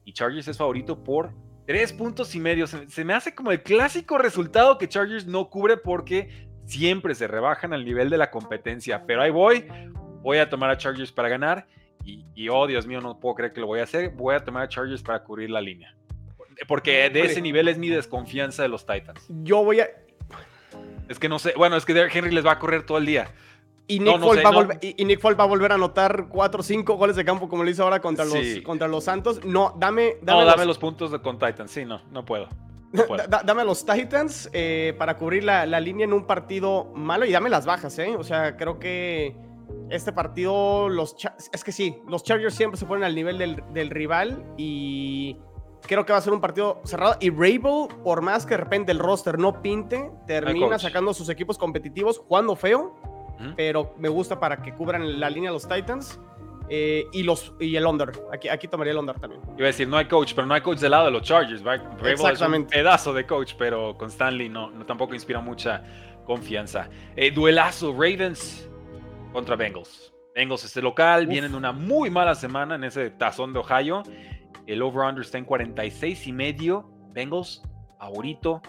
y 0.07 0.13
Chargers 0.13 0.47
es 0.47 0.57
favorito 0.57 1.03
por 1.03 1.33
3 1.65 1.91
puntos 1.91 2.33
y 2.33 2.39
medio. 2.39 2.65
Se, 2.65 2.89
se 2.89 3.03
me 3.03 3.13
hace 3.13 3.35
como 3.35 3.51
el 3.51 3.61
clásico 3.61 4.17
resultado 4.17 4.77
que 4.77 4.87
Chargers 4.87 5.27
no 5.27 5.49
cubre 5.49 5.75
porque 5.75 6.47
siempre 6.65 7.13
se 7.13 7.27
rebajan 7.27 7.73
al 7.73 7.83
nivel 7.83 8.09
de 8.09 8.17
la 8.17 8.31
competencia. 8.31 9.03
Pero 9.05 9.21
ahí 9.21 9.31
voy, 9.31 9.67
voy 10.21 10.37
a 10.37 10.49
tomar 10.49 10.69
a 10.69 10.77
Chargers 10.77 11.11
para 11.11 11.27
ganar 11.27 11.67
y, 12.05 12.25
y, 12.35 12.47
oh 12.47 12.65
Dios 12.67 12.87
mío, 12.87 13.01
no 13.01 13.19
puedo 13.19 13.35
creer 13.35 13.51
que 13.51 13.59
lo 13.59 13.67
voy 13.67 13.81
a 13.81 13.83
hacer. 13.83 14.11
Voy 14.11 14.33
a 14.33 14.39
tomar 14.39 14.63
a 14.63 14.69
Chargers 14.69 15.03
para 15.03 15.21
cubrir 15.25 15.49
la 15.49 15.59
línea. 15.59 15.93
Porque 16.69 17.09
de 17.09 17.25
ese 17.25 17.41
nivel 17.41 17.67
es 17.67 17.77
mi 17.77 17.89
desconfianza 17.89 18.63
de 18.63 18.69
los 18.69 18.85
Titans. 18.85 19.25
Yo 19.43 19.61
voy 19.61 19.81
a. 19.81 19.89
Es 21.09 21.19
que 21.19 21.27
no 21.27 21.37
sé, 21.37 21.53
bueno, 21.57 21.75
es 21.75 21.83
que 21.83 21.93
Derrick 21.93 22.15
Henry 22.15 22.31
les 22.31 22.45
va 22.45 22.53
a 22.53 22.59
correr 22.59 22.85
todo 22.85 22.97
el 22.97 23.05
día. 23.05 23.29
Y 23.89 23.99
Nick, 23.99 24.19
no 24.19 24.33
sé, 24.33 24.43
va 24.43 24.51
no. 24.51 24.67
y, 24.81 25.05
Nick 25.05 25.21
Folk 25.21 25.39
va 25.39 25.45
a 25.45 25.47
volver 25.47 25.71
a 25.71 25.75
anotar 25.75 26.27
4 26.27 26.59
o 26.59 26.63
5 26.63 26.95
goles 26.95 27.15
de 27.15 27.23
campo 27.23 27.47
como 27.47 27.63
lo 27.63 27.69
hizo 27.69 27.83
ahora 27.83 28.01
contra, 28.01 28.25
Sí. 28.25 28.55
los, 28.55 28.63
contra 28.63 28.87
los 28.87 29.05
Santos. 29.05 29.43
No, 29.45 29.73
dame, 29.77 30.17
dame, 30.21 30.39
No, 30.41 30.45
los, 30.45 30.55
dame 30.55 30.65
los 30.65 30.77
puntos 30.77 31.11
de, 31.11 31.21
con 31.21 31.39
Titans. 31.39 31.71
Sí, 31.71 31.85
no, 31.85 32.01
no 32.11 32.25
puedo. 32.25 32.49
Da- 33.29 33.41
dame 33.45 33.61
a 33.61 33.65
los 33.65 33.85
Titans 33.85 34.49
eh, 34.53 34.93
para 34.97 35.17
cubrir 35.17 35.43
la, 35.43 35.65
la 35.65 35.79
línea 35.79 36.03
en 36.05 36.13
un 36.13 36.25
partido 36.25 36.85
malo 36.95 37.25
y 37.25 37.31
dame 37.31 37.49
las 37.49 37.65
bajas, 37.65 37.97
¿eh? 37.99 38.15
O 38.17 38.23
sea, 38.23 38.57
creo 38.57 38.77
que 38.79 39.35
este 39.89 40.11
partido, 40.11 40.89
los 40.89 41.15
es 41.53 41.63
que 41.63 41.71
sí, 41.71 41.97
los 42.07 42.23
Chargers 42.23 42.55
siempre 42.55 42.77
se 42.79 42.85
ponen 42.85 43.03
al 43.05 43.15
nivel 43.15 43.37
del, 43.37 43.63
del 43.73 43.89
rival 43.89 44.43
y 44.57 45.37
creo 45.81 46.05
que 46.05 46.11
va 46.11 46.19
a 46.19 46.21
ser 46.21 46.33
un 46.33 46.41
partido 46.41 46.81
cerrado. 46.83 47.15
Y 47.21 47.29
Rabel, 47.29 47.87
por 48.03 48.21
más 48.21 48.45
que 48.45 48.51
de 48.55 48.57
repente 48.57 48.91
el 48.91 48.99
roster 48.99 49.37
no 49.39 49.61
pinte, 49.61 50.09
termina 50.25 50.77
sacando 50.79 51.13
sus 51.13 51.29
equipos 51.29 51.57
competitivos 51.57 52.19
jugando 52.19 52.55
feo 52.55 52.95
Pero 53.55 53.93
me 53.97 54.09
gusta 54.09 54.39
para 54.39 54.57
que 54.61 54.73
cubran 54.73 55.19
la 55.19 55.29
línea 55.29 55.51
los 55.51 55.67
Titans 55.67 56.19
eh, 56.69 57.05
y 57.13 57.23
los 57.23 57.53
y 57.59 57.75
el 57.75 57.85
under. 57.85 58.11
Aquí, 58.33 58.49
aquí 58.49 58.67
tomaría 58.67 58.91
el 58.93 58.99
under 58.99 59.19
también. 59.19 59.41
Iba 59.57 59.65
a 59.65 59.67
decir, 59.67 59.87
no 59.87 59.97
hay 59.97 60.05
coach, 60.05 60.33
pero 60.35 60.47
no 60.47 60.53
hay 60.53 60.61
coach 60.61 60.79
del 60.79 60.91
lado 60.91 61.05
de 61.05 61.11
los 61.11 61.21
Chargers, 61.21 61.61
un 61.61 62.07
Exactamente. 62.07 62.75
pedazo 62.75 63.13
de 63.13 63.25
coach, 63.25 63.53
pero 63.57 63.97
con 63.97 64.09
Stanley 64.09 64.49
no, 64.49 64.69
no 64.71 64.85
tampoco 64.85 65.13
inspira 65.13 65.39
mucha 65.39 65.83
confianza. 66.25 66.89
Eh, 67.15 67.31
duelazo, 67.31 67.91
Ravens 67.93 68.69
contra 69.31 69.55
Bengals. 69.55 70.13
Bengals 70.35 70.65
este 70.65 70.81
local, 70.81 71.23
Uf. 71.23 71.29
vienen 71.29 71.51
de 71.51 71.57
una 71.57 71.71
muy 71.71 72.09
mala 72.09 72.35
semana 72.35 72.75
en 72.75 72.83
ese 72.83 73.09
tazón 73.11 73.53
de 73.53 73.59
Ohio. 73.59 74.03
El 74.65 74.81
over-under 74.81 75.23
está 75.23 75.37
en 75.37 75.45
46 75.45 76.27
y 76.27 76.31
medio. 76.33 76.89
Bengals, 77.13 77.63
favorito. 77.97 78.61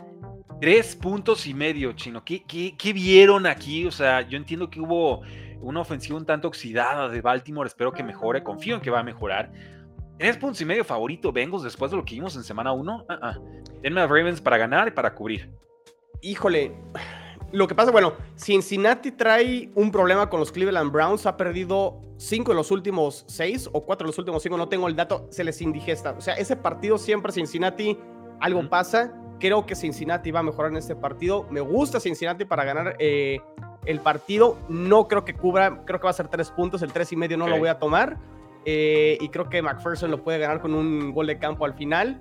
Tres 0.61 0.97
puntos 0.97 1.47
y 1.47 1.55
medio, 1.55 1.93
chino. 1.93 2.25
¿Qué, 2.25 2.43
qué, 2.43 2.75
qué 2.77 2.93
vieron 2.93 3.47
aquí? 3.47 3.87
O 3.87 3.93
sea, 3.93 4.23
yo 4.23 4.37
entiendo 4.37 4.69
que 4.69 4.81
hubo 4.81 5.23
una 5.61 5.81
ofensiva 5.81 6.19
un 6.19 6.27
tanto 6.27 6.49
oxidada 6.49 7.09
de 7.09 7.21
Baltimore. 7.21 7.69
Espero 7.69 7.93
que 7.93 8.03
mejore. 8.03 8.43
Confío 8.43 8.75
en 8.75 8.81
que 8.81 8.91
va 8.91 9.01
a 9.01 9.05
mejorar. 9.05 9.53
Tres 10.19 10.37
puntos 10.37 10.61
y 10.61 10.65
medio 10.65 10.85
favorito 10.85 11.31
Bengals 11.31 11.63
después 11.63 11.93
de 11.93 11.97
lo 11.97 12.05
que 12.05 12.15
vimos 12.15 12.35
en 12.35 12.43
semana 12.43 12.73
1. 12.73 13.07
Denme 13.83 14.01
a 14.01 14.07
Ravens 14.09 14.41
para 14.41 14.59
ganar 14.59 14.89
y 14.89 14.91
para 14.91 15.15
cubrir. 15.15 15.49
Híjole, 16.23 16.75
lo 17.53 17.69
que 17.69 17.77
pasa, 17.77 17.93
bueno, 17.93 18.15
Cincinnati 18.35 19.13
trae 19.13 19.71
un 19.77 19.93
problema 19.93 20.29
con 20.29 20.41
los 20.41 20.51
Cleveland 20.51 20.91
Browns. 20.91 21.25
Ha 21.27 21.37
perdido 21.37 22.03
cinco 22.17 22.51
de 22.51 22.57
los 22.57 22.73
últimos 22.73 23.25
seis 23.29 23.71
o 23.73 23.85
cuatro 23.85 24.07
de 24.07 24.09
los 24.09 24.19
últimos 24.19 24.43
cinco. 24.43 24.59
No 24.59 24.69
tengo 24.69 24.89
el 24.89 24.97
dato, 24.97 25.29
se 25.31 25.45
les 25.45 25.63
indigesta. 25.63 26.17
O 26.19 26.21
sea, 26.21 26.35
ese 26.35 26.57
partido 26.57 26.99
siempre 26.99 27.31
Cincinnati, 27.31 27.97
algo 28.41 28.69
pasa. 28.69 29.15
Creo 29.41 29.67
que 29.67 29.75
Cincinnati 29.75 30.31
va 30.31 30.41
a 30.41 30.43
mejorar 30.43 30.71
en 30.73 30.79
este 30.79 30.97
partido. 30.97 31.47
Me 31.51 31.61
gusta 31.61 32.01
Cincinnati 32.01 32.45
para 32.45 32.65
ganar 32.65 32.97
eh, 32.99 33.41
el 33.85 34.01
partido. 34.01 34.59
No 34.69 35.07
creo 35.07 35.25
que 35.25 35.35
cubra, 35.35 35.85
creo 35.85 36.01
que 36.01 36.05
va 36.05 36.11
a 36.11 36.15
ser 36.15 36.29
tres 36.29 36.51
puntos. 36.51 36.83
El 36.83 36.93
tres 36.93 37.13
y 37.13 37.17
medio 37.17 37.37
no 37.37 37.47
lo 37.47 37.59
voy 37.59 37.69
a 37.69 37.79
tomar. 37.79 38.19
Eh, 38.65 39.17
y 39.21 39.29
creo 39.29 39.49
que 39.49 39.63
McPherson 39.63 40.11
lo 40.11 40.23
puede 40.23 40.39
ganar 40.39 40.61
con 40.61 40.75
un 40.75 41.13
gol 41.13 41.27
de 41.29 41.39
campo 41.39 41.65
al 41.65 41.75
final. 41.75 42.21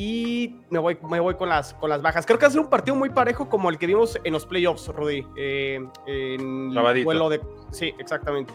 y 0.00 0.60
me 0.70 0.78
voy, 0.78 0.96
me 1.10 1.18
voy 1.18 1.34
con, 1.34 1.48
las, 1.48 1.74
con 1.74 1.90
las 1.90 2.00
bajas. 2.00 2.24
Creo 2.24 2.38
que 2.38 2.44
va 2.44 2.48
a 2.48 2.52
ser 2.52 2.60
un 2.60 2.70
partido 2.70 2.94
muy 2.94 3.10
parejo 3.10 3.48
como 3.48 3.68
el 3.68 3.78
que 3.78 3.86
vimos 3.86 4.18
en 4.22 4.32
los 4.32 4.46
playoffs, 4.46 4.86
Rudy. 4.88 5.26
Eh, 5.36 5.80
en 6.06 6.76
el 6.76 7.04
vuelo 7.04 7.28
de... 7.28 7.40
Sí, 7.72 7.92
exactamente. 7.98 8.54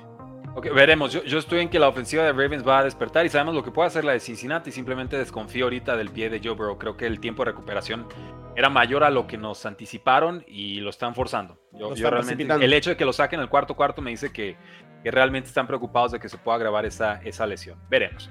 Okay, 0.55 0.71
veremos. 0.71 1.11
Yo, 1.11 1.23
yo, 1.23 1.39
estoy 1.39 1.61
en 1.61 1.69
que 1.69 1.79
la 1.79 1.87
ofensiva 1.87 2.23
de 2.23 2.31
Ravens 2.31 2.67
va 2.67 2.79
a 2.79 2.83
despertar 2.83 3.25
y 3.25 3.29
sabemos 3.29 3.55
lo 3.55 3.63
que 3.63 3.71
puede 3.71 3.87
hacer 3.87 4.05
la 4.05 4.11
de 4.11 4.19
Cincinnati. 4.19 4.71
Simplemente 4.71 5.17
desconfío 5.17 5.65
ahorita 5.65 5.97
del 5.97 6.09
pie 6.09 6.29
de 6.29 6.39
Joe 6.43 6.53
Burrow. 6.53 6.77
Creo 6.77 6.95
que 6.95 7.07
el 7.07 7.19
tiempo 7.19 7.43
de 7.43 7.51
recuperación 7.51 8.07
era 8.55 8.69
mayor 8.69 9.03
a 9.03 9.09
lo 9.09 9.25
que 9.25 9.37
nos 9.37 9.65
anticiparon 9.65 10.43
y 10.47 10.79
lo 10.79 10.91
están 10.91 11.15
forzando. 11.15 11.57
Yo, 11.71 12.09
realmente, 12.09 12.43
el 12.43 12.73
hecho 12.73 12.91
de 12.91 12.97
que 12.97 13.05
lo 13.05 13.13
saquen 13.13 13.39
el 13.39 13.49
cuarto 13.49 13.75
cuarto 13.75 14.01
me 14.01 14.11
dice 14.11 14.31
que, 14.31 14.55
que, 15.03 15.09
realmente 15.09 15.47
están 15.47 15.65
preocupados 15.65 16.11
de 16.11 16.19
que 16.19 16.29
se 16.29 16.37
pueda 16.37 16.57
agravar 16.57 16.85
esa, 16.85 17.19
esa 17.23 17.47
lesión. 17.47 17.79
Veremos. 17.89 18.29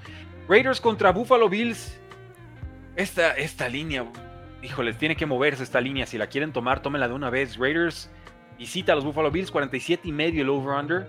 Raiders 0.49 0.81
contra 0.81 1.11
Buffalo 1.11 1.49
Bills. 1.49 2.01
Esta, 2.95 3.33
esta 3.33 3.69
línea, 3.69 4.05
híjole, 4.63 4.93
tiene 4.93 5.17
que 5.17 5.27
moverse 5.27 5.65
esta 5.65 5.81
línea. 5.81 6.07
Si 6.07 6.19
la 6.19 6.29
quieren 6.29 6.53
tomar, 6.53 6.83
tómenla 6.83 7.09
de 7.09 7.15
una 7.15 7.31
vez. 7.31 7.57
Raiders 7.57 8.11
visita 8.59 8.93
a 8.93 8.95
los 8.95 9.05
Buffalo 9.05 9.31
Bills, 9.33 9.51
47 9.51 10.09
y 10.09 10.13
medio 10.13 10.43
el 10.43 10.51
over-under. 10.51 11.07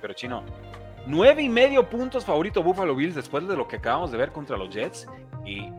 Pero 0.00 0.14
chino, 0.14 0.42
9 1.06 1.42
y 1.42 1.48
medio 1.48 1.88
puntos 1.88 2.24
favorito 2.24 2.62
Buffalo 2.62 2.94
Bills 2.94 3.14
después 3.14 3.46
de 3.46 3.56
lo 3.56 3.66
que 3.66 3.76
acabamos 3.76 4.10
de 4.10 4.18
ver 4.18 4.32
contra 4.32 4.56
los 4.56 4.70
Jets. 4.70 5.06
Y, 5.44 5.70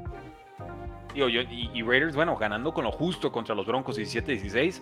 y, 1.14 1.82
Raiders, 1.84 2.16
bueno, 2.16 2.36
ganando 2.38 2.74
con 2.74 2.86
lo 2.86 2.92
justo 2.92 3.32
contra 3.32 3.54
los 3.56 3.66
Broncos 3.66 3.98
17-16. 3.98 4.82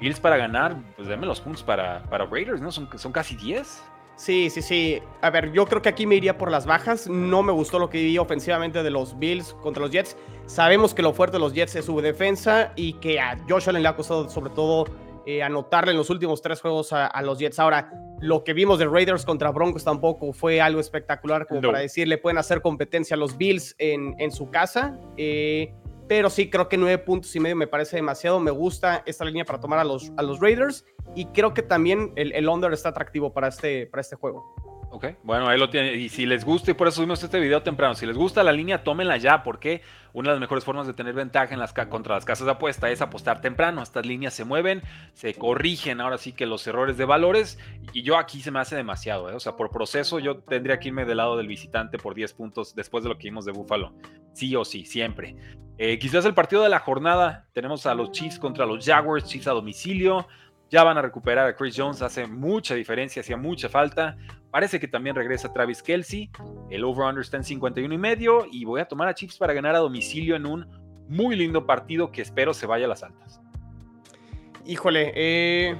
Bills 0.00 0.20
para 0.20 0.36
ganar, 0.36 0.76
pues 0.96 1.08
denme 1.08 1.26
los 1.26 1.40
puntos 1.40 1.62
para, 1.62 2.02
para 2.04 2.26
Raiders, 2.26 2.60
¿no? 2.60 2.70
Son, 2.70 2.88
son 2.98 3.10
casi 3.10 3.34
10. 3.36 3.82
Sí, 4.18 4.50
sí, 4.50 4.62
sí. 4.62 5.00
A 5.22 5.30
ver, 5.30 5.52
yo 5.52 5.64
creo 5.64 5.80
que 5.80 5.88
aquí 5.88 6.04
me 6.04 6.16
iría 6.16 6.36
por 6.36 6.50
las 6.50 6.66
bajas. 6.66 7.08
No 7.08 7.44
me 7.44 7.52
gustó 7.52 7.78
lo 7.78 7.88
que 7.88 8.02
vi 8.02 8.18
ofensivamente 8.18 8.82
de 8.82 8.90
los 8.90 9.16
Bills 9.16 9.54
contra 9.62 9.80
los 9.80 9.92
Jets. 9.92 10.16
Sabemos 10.46 10.92
que 10.92 11.02
lo 11.02 11.12
fuerte 11.12 11.36
de 11.36 11.40
los 11.40 11.54
Jets 11.54 11.76
es 11.76 11.84
su 11.84 12.00
defensa 12.00 12.72
y 12.74 12.94
que 12.94 13.20
a 13.20 13.38
Josh 13.48 13.68
Allen 13.68 13.82
le 13.82 13.88
ha 13.88 13.94
costado 13.94 14.28
sobre 14.28 14.50
todo 14.50 14.86
eh, 15.24 15.42
anotarle 15.42 15.92
en 15.92 15.98
los 15.98 16.10
últimos 16.10 16.42
tres 16.42 16.60
juegos 16.60 16.92
a, 16.92 17.22
los 17.22 17.38
Jets. 17.38 17.60
Ahora, 17.60 17.92
lo 18.20 18.44
que 18.44 18.52
vimos 18.52 18.78
de 18.78 18.86
Raiders 18.86 19.24
contra 19.24 19.50
Broncos 19.50 19.84
tampoco 19.84 20.32
fue 20.32 20.60
algo 20.60 20.80
espectacular 20.80 21.46
como 21.46 21.60
para 21.60 21.80
decir, 21.80 22.08
le 22.08 22.18
pueden 22.18 22.38
hacer 22.38 22.60
competencia 22.60 23.14
a 23.14 23.18
los 23.18 23.36
Bills 23.36 23.74
en, 23.78 24.14
en 24.18 24.32
su 24.32 24.50
casa. 24.50 24.98
Eh, 25.16 25.72
pero 26.08 26.30
sí, 26.30 26.48
creo 26.48 26.68
que 26.68 26.78
nueve 26.78 26.98
puntos 26.98 27.34
y 27.36 27.40
medio 27.40 27.54
me 27.54 27.66
parece 27.66 27.96
demasiado. 27.96 28.40
Me 28.40 28.50
gusta 28.50 29.02
esta 29.06 29.24
línea 29.24 29.44
para 29.44 29.60
tomar 29.60 29.78
a 29.78 29.84
los, 29.84 30.10
a 30.16 30.22
los 30.22 30.40
Raiders 30.40 30.84
y 31.14 31.26
creo 31.26 31.52
que 31.52 31.62
también 31.62 32.12
el, 32.16 32.32
el 32.32 32.48
under 32.48 32.72
está 32.72 32.88
atractivo 32.88 33.32
para 33.32 33.48
este, 33.48 33.86
para 33.86 34.00
este 34.00 34.16
juego. 34.16 34.54
Ok, 34.90 35.06
bueno, 35.22 35.48
ahí 35.48 35.58
lo 35.58 35.68
tiene. 35.68 35.94
Y 35.94 36.08
si 36.08 36.24
les 36.24 36.44
gusta, 36.44 36.70
y 36.70 36.74
por 36.74 36.88
eso 36.88 36.96
subimos 36.96 37.22
este 37.22 37.38
video 37.38 37.62
temprano, 37.62 37.94
si 37.94 38.06
les 38.06 38.16
gusta 38.16 38.42
la 38.42 38.52
línea, 38.52 38.82
tómenla 38.82 39.18
ya, 39.18 39.42
porque 39.42 39.82
una 40.14 40.30
de 40.30 40.36
las 40.36 40.40
mejores 40.40 40.64
formas 40.64 40.86
de 40.86 40.94
tener 40.94 41.14
ventaja 41.14 41.52
en 41.52 41.60
las 41.60 41.74
contra 41.74 42.14
las 42.14 42.24
casas 42.24 42.46
de 42.46 42.52
apuesta 42.52 42.90
es 42.90 43.02
apostar 43.02 43.40
temprano. 43.42 43.82
Estas 43.82 44.06
líneas 44.06 44.32
se 44.32 44.44
mueven, 44.44 44.82
se 45.12 45.34
corrigen 45.34 46.00
ahora 46.00 46.16
sí 46.16 46.32
que 46.32 46.46
los 46.46 46.66
errores 46.66 46.96
de 46.96 47.04
valores, 47.04 47.58
y 47.92 48.02
yo 48.02 48.16
aquí 48.16 48.40
se 48.40 48.50
me 48.50 48.60
hace 48.60 48.76
demasiado. 48.76 49.30
¿eh? 49.30 49.34
O 49.34 49.40
sea, 49.40 49.56
por 49.56 49.70
proceso 49.70 50.18
yo 50.18 50.38
tendría 50.38 50.78
que 50.78 50.88
irme 50.88 51.04
del 51.04 51.18
lado 51.18 51.36
del 51.36 51.48
visitante 51.48 51.98
por 51.98 52.14
10 52.14 52.32
puntos 52.32 52.74
después 52.74 53.04
de 53.04 53.10
lo 53.10 53.18
que 53.18 53.28
vimos 53.28 53.44
de 53.44 53.52
Buffalo. 53.52 53.92
Sí 54.32 54.56
o 54.56 54.64
sí, 54.64 54.86
siempre. 54.86 55.36
Eh, 55.76 55.98
quizás 55.98 56.24
el 56.24 56.34
partido 56.34 56.62
de 56.62 56.70
la 56.70 56.80
jornada, 56.80 57.46
tenemos 57.52 57.86
a 57.86 57.94
los 57.94 58.10
Chiefs 58.10 58.38
contra 58.38 58.66
los 58.66 58.84
Jaguars, 58.84 59.26
Chiefs 59.26 59.46
a 59.48 59.52
domicilio. 59.52 60.26
Ya 60.70 60.84
van 60.84 60.98
a 60.98 61.02
recuperar 61.02 61.46
a 61.46 61.56
Chris 61.56 61.74
Jones, 61.76 62.02
hace 62.02 62.26
mucha 62.26 62.74
diferencia, 62.74 63.20
hacía 63.20 63.38
mucha 63.38 63.68
falta. 63.68 64.16
Parece 64.50 64.78
que 64.78 64.86
también 64.86 65.16
regresa 65.16 65.52
Travis 65.52 65.82
Kelsey. 65.82 66.30
El 66.70 66.84
over-under 66.84 67.22
está 67.22 67.38
en 67.38 67.44
51 67.44 67.94
y 67.94 67.98
medio. 67.98 68.46
Y 68.50 68.64
voy 68.64 68.80
a 68.80 68.84
tomar 68.86 69.08
a 69.08 69.14
Chiefs 69.14 69.38
para 69.38 69.54
ganar 69.54 69.74
a 69.74 69.78
domicilio 69.78 70.36
en 70.36 70.44
un 70.44 70.66
muy 71.08 71.36
lindo 71.36 71.66
partido 71.66 72.12
que 72.12 72.20
espero 72.20 72.52
se 72.52 72.66
vaya 72.66 72.84
a 72.84 72.88
las 72.88 73.02
altas. 73.02 73.40
Híjole, 74.66 75.12
eh, 75.14 75.76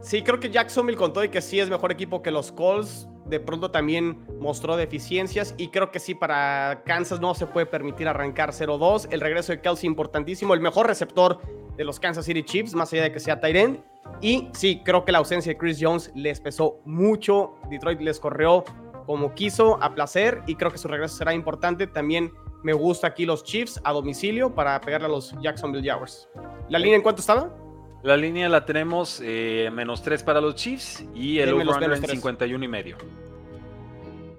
sí, 0.00 0.22
creo 0.22 0.40
que 0.40 0.50
Jacksonville 0.50 0.96
con 0.96 1.12
todo 1.12 1.24
y 1.24 1.28
que 1.28 1.42
sí 1.42 1.60
es 1.60 1.68
mejor 1.68 1.92
equipo 1.92 2.22
que 2.22 2.30
los 2.30 2.50
Colts. 2.50 3.08
De 3.26 3.40
pronto 3.40 3.70
también 3.70 4.26
mostró 4.38 4.76
deficiencias 4.76 5.54
y 5.56 5.68
creo 5.68 5.90
que 5.90 5.98
sí, 5.98 6.14
para 6.14 6.82
Kansas 6.84 7.20
no 7.20 7.34
se 7.34 7.46
puede 7.46 7.66
permitir 7.66 8.08
arrancar 8.08 8.52
0-2. 8.52 9.08
El 9.10 9.20
regreso 9.20 9.52
de 9.52 9.60
Kelsey 9.60 9.86
importantísimo, 9.86 10.52
el 10.52 10.60
mejor 10.60 10.86
receptor 10.86 11.40
de 11.76 11.84
los 11.84 11.98
Kansas 12.00 12.24
City 12.24 12.42
Chiefs, 12.42 12.74
más 12.74 12.92
allá 12.92 13.04
de 13.04 13.12
que 13.12 13.20
sea 13.20 13.40
Tyrant. 13.40 13.80
Y 14.20 14.48
sí, 14.52 14.82
creo 14.84 15.04
que 15.04 15.12
la 15.12 15.18
ausencia 15.18 15.52
de 15.52 15.58
Chris 15.58 15.78
Jones 15.80 16.10
les 16.14 16.40
pesó 16.40 16.80
mucho. 16.84 17.54
Detroit 17.70 18.00
les 18.00 18.20
corrió 18.20 18.64
como 19.06 19.34
quiso, 19.34 19.82
a 19.82 19.94
placer, 19.94 20.42
y 20.46 20.54
creo 20.54 20.70
que 20.70 20.78
su 20.78 20.88
regreso 20.88 21.16
será 21.16 21.34
importante. 21.34 21.86
También 21.86 22.32
me 22.62 22.72
gusta 22.72 23.08
aquí 23.08 23.26
los 23.26 23.44
Chiefs 23.44 23.80
a 23.84 23.92
domicilio 23.92 24.54
para 24.54 24.80
pegarle 24.80 25.06
a 25.06 25.10
los 25.10 25.34
Jacksonville 25.42 25.86
Jaguars. 25.86 26.28
¿La 26.68 26.78
línea 26.78 26.96
en 26.96 27.02
cuánto 27.02 27.20
estaba? 27.20 27.54
La 28.02 28.16
línea 28.16 28.48
la 28.48 28.64
tenemos 28.64 29.20
eh, 29.24 29.70
menos 29.72 30.02
3 30.02 30.22
para 30.22 30.40
los 30.40 30.54
Chiefs 30.54 31.04
y 31.14 31.38
el 31.38 31.52
over 31.52 31.92
en 31.92 32.06
51 32.06 32.64
y 32.64 32.68
medio. 32.68 32.96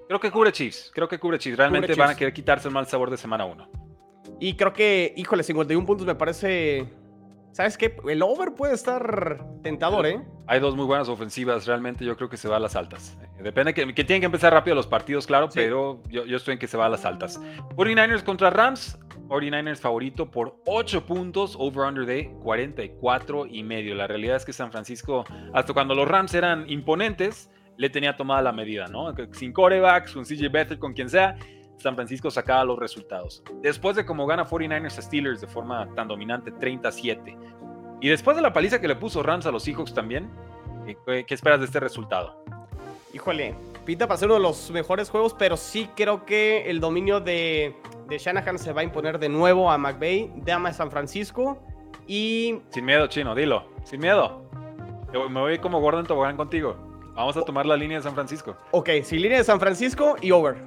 Creo 0.07 0.19
que 0.19 0.29
cubre 0.29 0.51
Chiefs, 0.51 0.91
creo 0.93 1.07
que 1.07 1.17
cubre 1.17 1.39
Chiefs. 1.39 1.57
Realmente 1.57 1.95
van 1.95 2.11
a 2.11 2.15
querer 2.15 2.33
quitarse 2.33 2.67
el 2.67 2.73
mal 2.73 2.85
sabor 2.85 3.09
de 3.09 3.17
semana 3.17 3.45
1. 3.45 3.67
Y 4.39 4.55
creo 4.55 4.73
que, 4.73 5.13
híjole, 5.15 5.43
51 5.43 5.85
puntos 5.85 6.05
me 6.05 6.15
parece 6.15 6.87
¿Sabes 7.55 7.77
qué? 7.77 7.95
El 8.09 8.21
over 8.21 8.53
puede 8.53 8.73
estar 8.73 9.41
tentador, 9.63 10.05
¿eh? 10.05 10.21
Hay 10.45 10.59
dos 10.59 10.75
muy 10.75 10.83
buenas 10.83 11.07
ofensivas, 11.07 11.65
realmente 11.65 12.03
yo 12.03 12.17
creo 12.17 12.27
que 12.27 12.35
se 12.35 12.49
va 12.49 12.57
a 12.57 12.59
las 12.59 12.75
altas. 12.75 13.17
Eh, 13.21 13.43
depende 13.43 13.73
que, 13.73 13.95
que 13.95 14.03
tienen 14.03 14.19
que 14.19 14.25
empezar 14.25 14.51
rápido 14.51 14.75
los 14.75 14.87
partidos, 14.87 15.25
claro, 15.25 15.47
pero 15.53 16.03
yo, 16.09 16.25
estoy 16.35 16.55
en 16.55 16.59
que 16.59 16.67
se 16.67 16.75
va 16.75 16.87
a 16.87 16.89
las 16.89 17.05
altas. 17.05 17.39
49ers 17.77 18.23
contra 18.25 18.49
Rams, 18.49 18.99
49ers 19.29 19.77
favorito 19.77 20.29
por 20.29 20.57
8 20.65 21.05
puntos, 21.05 21.55
over-under 21.57 22.05
de 22.05 22.29
44 22.43 23.45
y 23.45 23.63
medio. 23.63 23.95
La 23.95 24.07
realidad 24.07 24.35
es 24.35 24.43
que 24.43 24.51
San 24.51 24.69
Francisco, 24.69 25.23
hasta 25.53 25.71
cuando 25.71 25.95
los 25.95 26.09
Rams 26.09 26.33
eran 26.33 26.69
imponentes, 26.69 27.49
le 27.77 27.89
tenía 27.89 28.17
tomada 28.17 28.41
la 28.41 28.51
medida, 28.51 28.87
¿no? 28.87 29.13
Sin 29.31 29.53
corebacks, 29.53 30.11
con 30.11 30.25
CJ 30.25 30.49
Beathard, 30.51 30.79
con 30.79 30.91
quien 30.91 31.09
sea, 31.09 31.37
San 31.77 31.95
Francisco 31.95 32.31
sacaba 32.31 32.63
los 32.63 32.79
resultados. 32.79 33.43
Después 33.61 33.95
de 33.95 34.05
cómo 34.05 34.25
gana 34.25 34.45
49ers 34.45 34.97
a 34.97 35.01
Steelers 35.01 35.41
de 35.41 35.47
forma 35.47 35.87
tan 35.95 36.07
dominante, 36.07 36.51
37. 36.51 37.37
Y 38.01 38.09
después 38.09 38.35
de 38.35 38.41
la 38.41 38.53
paliza 38.53 38.79
que 38.79 38.87
le 38.87 38.95
puso 38.95 39.23
Rams 39.23 39.45
a 39.45 39.51
los 39.51 39.63
Seahawks 39.63 39.93
también, 39.93 40.29
¿qué, 41.05 41.25
esperas 41.29 41.59
de 41.59 41.65
este 41.65 41.79
resultado? 41.79 42.43
Híjole, 43.13 43.55
pinta 43.85 44.07
para 44.07 44.17
ser 44.17 44.27
uno 44.27 44.35
de 44.35 44.41
los 44.41 44.71
mejores 44.71 45.09
juegos, 45.09 45.33
pero 45.33 45.57
sí 45.57 45.89
creo 45.95 46.25
que 46.25 46.69
el 46.69 46.79
dominio 46.79 47.19
de, 47.19 47.75
de 48.07 48.17
Shanahan 48.17 48.59
se 48.59 48.73
va 48.73 48.81
a 48.81 48.83
imponer 48.83 49.19
de 49.19 49.29
nuevo 49.29 49.71
a 49.71 49.77
McVay, 49.77 50.31
Dama 50.37 50.69
de 50.69 50.75
San 50.75 50.91
Francisco. 50.91 51.57
Y. 52.07 52.59
Sin 52.69 52.85
miedo, 52.85 53.07
chino, 53.07 53.33
dilo. 53.33 53.65
Sin 53.83 54.01
miedo. 54.01 54.43
Me 55.13 55.39
voy 55.39 55.57
como 55.59 55.79
Gordon 55.79 56.05
Tobogán 56.05 56.35
contigo. 56.35 56.75
Vamos 57.15 57.37
a 57.37 57.41
tomar 57.43 57.65
la 57.65 57.77
línea 57.77 57.97
de 57.97 58.03
San 58.03 58.13
Francisco. 58.13 58.57
Ok, 58.71 58.89
sí, 59.03 59.17
línea 59.17 59.37
de 59.37 59.43
San 59.45 59.59
Francisco 59.59 60.17
y 60.21 60.31
over. 60.31 60.57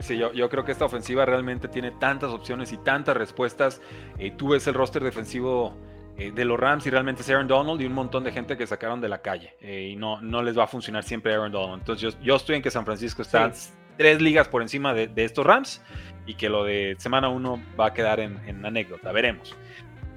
Sí, 0.00 0.16
yo, 0.16 0.32
yo, 0.32 0.48
creo 0.48 0.64
que 0.64 0.72
esta 0.72 0.84
ofensiva 0.84 1.24
realmente 1.26 1.68
tiene 1.68 1.90
tantas 1.92 2.30
opciones 2.30 2.72
y 2.72 2.78
tantas 2.78 3.16
respuestas. 3.16 3.80
Eh, 4.18 4.32
tú 4.36 4.48
ves 4.48 4.66
el 4.66 4.74
roster 4.74 5.04
defensivo 5.04 5.74
eh, 6.16 6.32
de 6.32 6.44
los 6.44 6.58
Rams 6.58 6.86
y 6.86 6.90
realmente 6.90 7.22
es 7.22 7.30
Aaron 7.30 7.46
Donald 7.46 7.80
y 7.80 7.86
un 7.86 7.92
montón 7.92 8.24
de 8.24 8.32
gente 8.32 8.56
que 8.56 8.66
sacaron 8.66 9.00
de 9.00 9.08
la 9.08 9.22
calle. 9.22 9.56
Eh, 9.60 9.90
y 9.92 9.96
no, 9.96 10.20
no 10.20 10.42
les 10.42 10.58
va 10.58 10.64
a 10.64 10.66
funcionar 10.66 11.02
siempre 11.02 11.34
Aaron 11.34 11.52
Donald. 11.52 11.80
Entonces 11.80 12.14
yo, 12.14 12.20
yo 12.22 12.36
estoy 12.36 12.56
en 12.56 12.62
que 12.62 12.70
San 12.70 12.84
Francisco 12.84 13.22
está 13.22 13.52
tres 13.96 14.20
ligas 14.22 14.48
por 14.48 14.62
encima 14.62 14.94
de, 14.94 15.06
de, 15.08 15.24
estos 15.24 15.44
Rams 15.44 15.82
y 16.24 16.34
que 16.34 16.48
lo 16.48 16.64
de 16.64 16.96
semana 16.98 17.28
uno 17.28 17.60
va 17.78 17.86
a 17.86 17.94
quedar 17.94 18.20
en, 18.20 18.38
en 18.46 18.64
anécdota. 18.64 19.12
Veremos. 19.12 19.54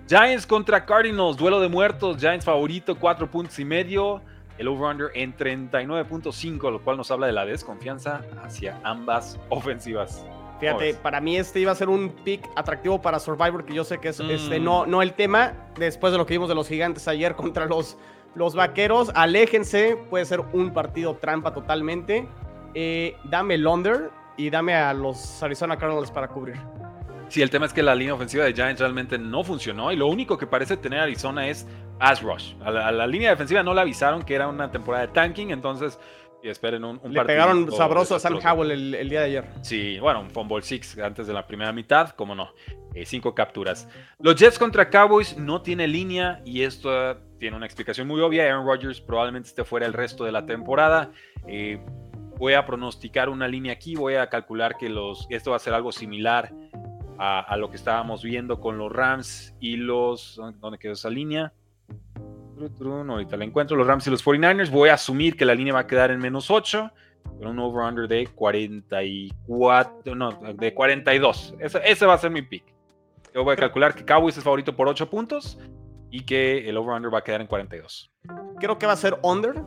Giants 0.07 0.45
contra 0.45 0.85
Cardinals, 0.85 1.37
duelo 1.37 1.59
de 1.59 1.67
muertos. 1.67 2.17
Giants 2.17 2.45
favorito, 2.45 2.97
cuatro 2.97 3.29
puntos 3.29 3.57
y 3.59 3.65
medio 3.65 4.21
el 4.57 4.67
over-under 4.67 5.09
en 5.13 5.35
39.5, 5.35 6.71
lo 6.71 6.81
cual 6.81 6.97
nos 6.97 7.11
habla 7.11 7.27
de 7.27 7.33
la 7.33 7.45
desconfianza 7.45 8.21
hacia 8.43 8.79
ambas 8.83 9.39
ofensivas. 9.49 10.25
Fíjate, 10.59 10.93
para 10.93 11.19
mí 11.19 11.35
este 11.35 11.59
iba 11.59 11.71
a 11.71 11.75
ser 11.75 11.89
un 11.89 12.09
pick 12.09 12.49
atractivo 12.55 13.01
para 13.01 13.19
Survivor, 13.19 13.65
que 13.65 13.73
yo 13.73 13.83
sé 13.83 13.97
que 13.97 14.09
es 14.09 14.19
este, 14.19 14.59
mm. 14.59 14.63
no, 14.63 14.85
no 14.85 15.01
el 15.01 15.13
tema, 15.13 15.53
después 15.77 16.13
de 16.13 16.17
lo 16.17 16.25
que 16.25 16.35
vimos 16.35 16.47
de 16.47 16.55
los 16.55 16.67
gigantes 16.67 17.07
ayer 17.07 17.35
contra 17.35 17.65
los, 17.65 17.97
los 18.35 18.55
vaqueros, 18.55 19.11
aléjense, 19.13 19.97
puede 20.09 20.25
ser 20.25 20.41
un 20.53 20.71
partido 20.71 21.15
trampa 21.15 21.53
totalmente. 21.53 22.27
Eh, 22.75 23.17
dame 23.25 23.55
el 23.55 23.67
under 23.67 24.09
y 24.37 24.49
dame 24.49 24.73
a 24.73 24.93
los 24.93 25.43
Arizona 25.43 25.77
Cardinals 25.77 26.11
para 26.11 26.27
cubrir. 26.27 26.57
Sí, 27.33 27.41
el 27.41 27.49
tema 27.49 27.65
es 27.65 27.73
que 27.73 27.81
la 27.81 27.95
línea 27.95 28.13
ofensiva 28.13 28.45
de 28.45 28.53
Giants 28.53 28.79
realmente 28.79 29.17
no 29.17 29.43
funcionó 29.43 29.91
y 29.91 29.95
lo 29.95 30.05
único 30.05 30.37
que 30.37 30.45
parece 30.45 30.77
tener 30.77 30.99
Arizona 30.99 31.47
es 31.47 31.65
pass 31.97 32.21
rush. 32.21 32.53
A 32.63 32.69
la, 32.69 33.07
línea 33.07 33.31
defensiva 33.31 33.63
no 33.63 33.73
le 33.73 33.81
avisaron 33.81 34.21
que 34.21 34.35
era 34.35 34.47
una 34.47 34.69
temporada 34.69 35.07
de 35.07 35.13
tanking, 35.13 35.49
entonces 35.49 35.99
y 36.43 36.49
esperen 36.49 36.83
un, 36.83 36.99
un 37.01 37.11
Le 37.11 37.25
pegaron 37.25 37.71
sabroso 37.71 38.13
a 38.13 38.19
Sam 38.19 38.37
Howell 38.37 38.93
el, 38.93 39.09
día 39.09 39.21
de 39.21 39.25
ayer. 39.25 39.49
Sí, 39.63 39.97
bueno, 39.99 40.21
un 40.21 40.29
fumble 40.29 40.61
six 40.61 40.95
antes 40.99 41.25
de 41.25 41.33
la 41.33 41.47
primera 41.47 41.73
mitad, 41.73 42.11
como 42.11 42.35
no. 42.35 42.53
Eh, 42.93 43.03
cinco 43.03 43.33
capturas. 43.33 43.89
Los 44.19 44.35
Jets 44.35 44.59
contra 44.59 44.91
Cowboys 44.91 45.35
no 45.35 45.63
tiene 45.63 45.87
línea 45.87 46.39
y 46.45 46.61
esto 46.61 47.17
tiene 47.39 47.57
una 47.57 47.65
explicación 47.65 48.07
muy 48.07 48.21
obvia. 48.21 48.43
Aaron 48.43 48.67
Rodgers 48.67 49.01
probablemente 49.01 49.49
esté 49.49 49.63
fuera 49.63 49.87
el 49.87 49.93
resto 49.93 50.23
de 50.23 50.31
la 50.31 50.45
temporada. 50.45 51.09
Eh, 51.47 51.83
voy 52.37 52.53
a 52.53 52.63
pronosticar 52.63 53.29
una 53.29 53.47
línea 53.47 53.73
aquí, 53.73 53.95
voy 53.95 54.17
a 54.17 54.29
calcular 54.29 54.77
que 54.77 54.87
los, 54.87 55.25
esto 55.31 55.49
va 55.49 55.55
a 55.55 55.59
ser 55.59 55.73
algo 55.73 55.91
similar 55.91 56.53
a, 57.17 57.55
lo 57.57 57.69
que 57.69 57.77
estábamos 57.77 58.23
viendo 58.23 58.59
con 58.59 58.77
los 58.77 58.91
Rams 58.91 59.55
y 59.59 59.77
los... 59.77 60.39
¿Dónde 60.59 60.77
quedó 60.77 60.93
esa 60.93 61.09
línea? 61.09 61.53
ahorita 62.87 63.37
la 63.37 63.45
encuentro. 63.45 63.75
Los 63.75 63.87
Rams 63.87 64.07
y 64.07 64.09
los 64.09 64.23
49ers. 64.25 64.69
Voy 64.69 64.89
a 64.89 64.95
asumir 64.95 65.35
que 65.35 65.45
la 65.45 65.55
línea 65.55 65.73
va 65.73 65.81
a 65.81 65.87
quedar 65.87 66.11
en 66.11 66.19
menos 66.19 66.49
8 66.49 66.91
con 67.37 67.47
un 67.47 67.59
over-under 67.59 68.07
de 68.07 68.27
44, 68.27 70.15
no, 70.15 70.31
de 70.31 70.73
42. 70.73 71.55
Ese, 71.59 71.81
ese 71.83 72.05
va 72.05 72.13
a 72.13 72.17
ser 72.17 72.31
mi 72.31 72.41
pick. 72.41 72.63
Yo 73.33 73.43
voy 73.43 73.53
a 73.53 73.55
calcular 73.55 73.95
que 73.95 74.05
Cowboys 74.05 74.37
es 74.37 74.43
favorito 74.43 74.75
por 74.75 74.87
8 74.87 75.09
puntos 75.09 75.57
y 76.11 76.21
que 76.21 76.69
el 76.69 76.77
over-under 76.77 77.13
va 77.13 77.19
a 77.19 77.23
quedar 77.23 77.41
en 77.41 77.47
42. 77.47 78.11
Creo 78.59 78.77
que 78.77 78.85
va 78.85 78.93
a 78.93 78.97
ser 78.97 79.17
under. 79.23 79.63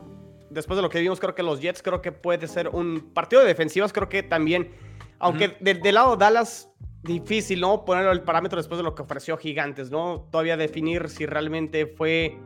Después 0.49 0.77
de 0.77 0.81
lo 0.81 0.89
que 0.89 1.01
vimos, 1.01 1.19
creo 1.19 1.35
que 1.35 1.43
los 1.43 1.59
Jets, 1.59 1.81
creo 1.81 2.01
que 2.01 2.13
puede 2.13 2.47
ser 2.47 2.69
un 2.69 3.11
partido 3.13 3.41
de 3.41 3.47
defensivas. 3.49 3.91
Creo 3.91 4.07
que 4.07 4.23
también, 4.23 4.71
aunque 5.19 5.57
del 5.59 5.93
lado 5.93 6.15
Dallas, 6.15 6.71
difícil, 7.03 7.61
¿no? 7.61 7.85
Poner 7.85 8.07
el 8.07 8.21
parámetro 8.21 8.57
después 8.57 8.77
de 8.77 8.83
lo 8.83 8.95
que 8.95 9.03
ofreció 9.03 9.37
Gigantes, 9.37 9.91
¿no? 9.91 10.27
Todavía 10.31 10.57
definir 10.57 11.09
si 11.09 11.25
realmente 11.25 11.85
fue 11.85 12.37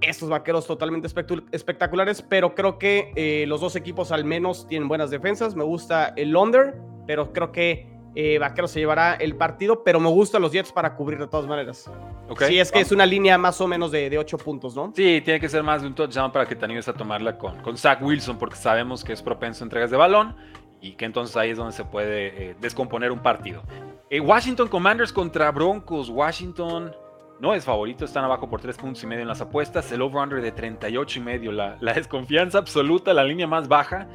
estos 0.00 0.28
vaqueros 0.28 0.66
totalmente 0.66 1.08
espectaculares, 1.52 2.22
pero 2.22 2.54
creo 2.54 2.78
que 2.78 3.12
eh, 3.16 3.46
los 3.48 3.60
dos 3.60 3.74
equipos 3.76 4.12
al 4.12 4.24
menos 4.24 4.66
tienen 4.68 4.88
buenas 4.88 5.10
defensas. 5.10 5.56
Me 5.56 5.64
gusta 5.64 6.12
el 6.16 6.36
under, 6.36 6.76
pero 7.06 7.32
creo 7.32 7.50
que 7.50 7.88
eh, 8.14 8.38
Vaqueros 8.38 8.70
se 8.70 8.80
llevará 8.80 9.14
el 9.14 9.36
partido, 9.36 9.84
pero 9.84 10.00
me 10.00 10.08
gustan 10.08 10.42
los 10.42 10.52
Jets 10.52 10.72
para 10.72 10.94
cubrir 10.94 11.18
de 11.18 11.26
todas 11.26 11.46
maneras. 11.46 11.90
Okay. 12.28 12.48
Sí, 12.48 12.58
es 12.58 12.72
que 12.72 12.80
es 12.80 12.92
una 12.92 13.06
línea 13.06 13.38
más 13.38 13.60
o 13.60 13.66
menos 13.66 13.90
de, 13.90 14.10
de 14.10 14.18
8 14.18 14.38
puntos, 14.38 14.74
¿no? 14.74 14.92
Sí, 14.94 15.20
tiene 15.24 15.40
que 15.40 15.48
ser 15.48 15.62
más 15.62 15.82
de 15.82 15.88
un 15.88 15.94
touchdown 15.94 16.32
para 16.32 16.46
que 16.46 16.54
te 16.54 16.64
animes 16.64 16.88
a 16.88 16.92
tomarla 16.92 17.38
con, 17.38 17.60
con 17.62 17.76
Zach 17.76 18.02
Wilson, 18.02 18.38
porque 18.38 18.56
sabemos 18.56 19.04
que 19.04 19.12
es 19.12 19.22
propenso 19.22 19.62
a 19.62 19.66
entregas 19.66 19.90
de 19.90 19.96
balón 19.96 20.34
y 20.80 20.92
que 20.92 21.04
entonces 21.04 21.36
ahí 21.36 21.50
es 21.50 21.56
donde 21.56 21.72
se 21.72 21.84
puede 21.84 22.50
eh, 22.50 22.56
descomponer 22.60 23.12
un 23.12 23.20
partido. 23.20 23.62
Washington 24.10 24.68
Commanders 24.68 25.12
contra 25.12 25.50
Broncos. 25.50 26.08
Washington 26.08 26.94
no 27.40 27.54
es 27.54 27.64
favorito, 27.64 28.04
están 28.04 28.24
abajo 28.24 28.48
por 28.48 28.60
3 28.60 28.76
puntos 28.76 29.02
y 29.02 29.06
medio 29.06 29.22
en 29.22 29.28
las 29.28 29.40
apuestas. 29.40 29.90
El 29.92 30.02
over-under 30.02 30.42
de 30.42 30.52
38 30.52 31.18
y 31.18 31.22
medio, 31.22 31.52
la, 31.52 31.76
desconfianza 31.94 32.58
absoluta, 32.58 33.12
la 33.12 33.24
línea 33.24 33.46
más 33.46 33.68
baja. 33.68 34.08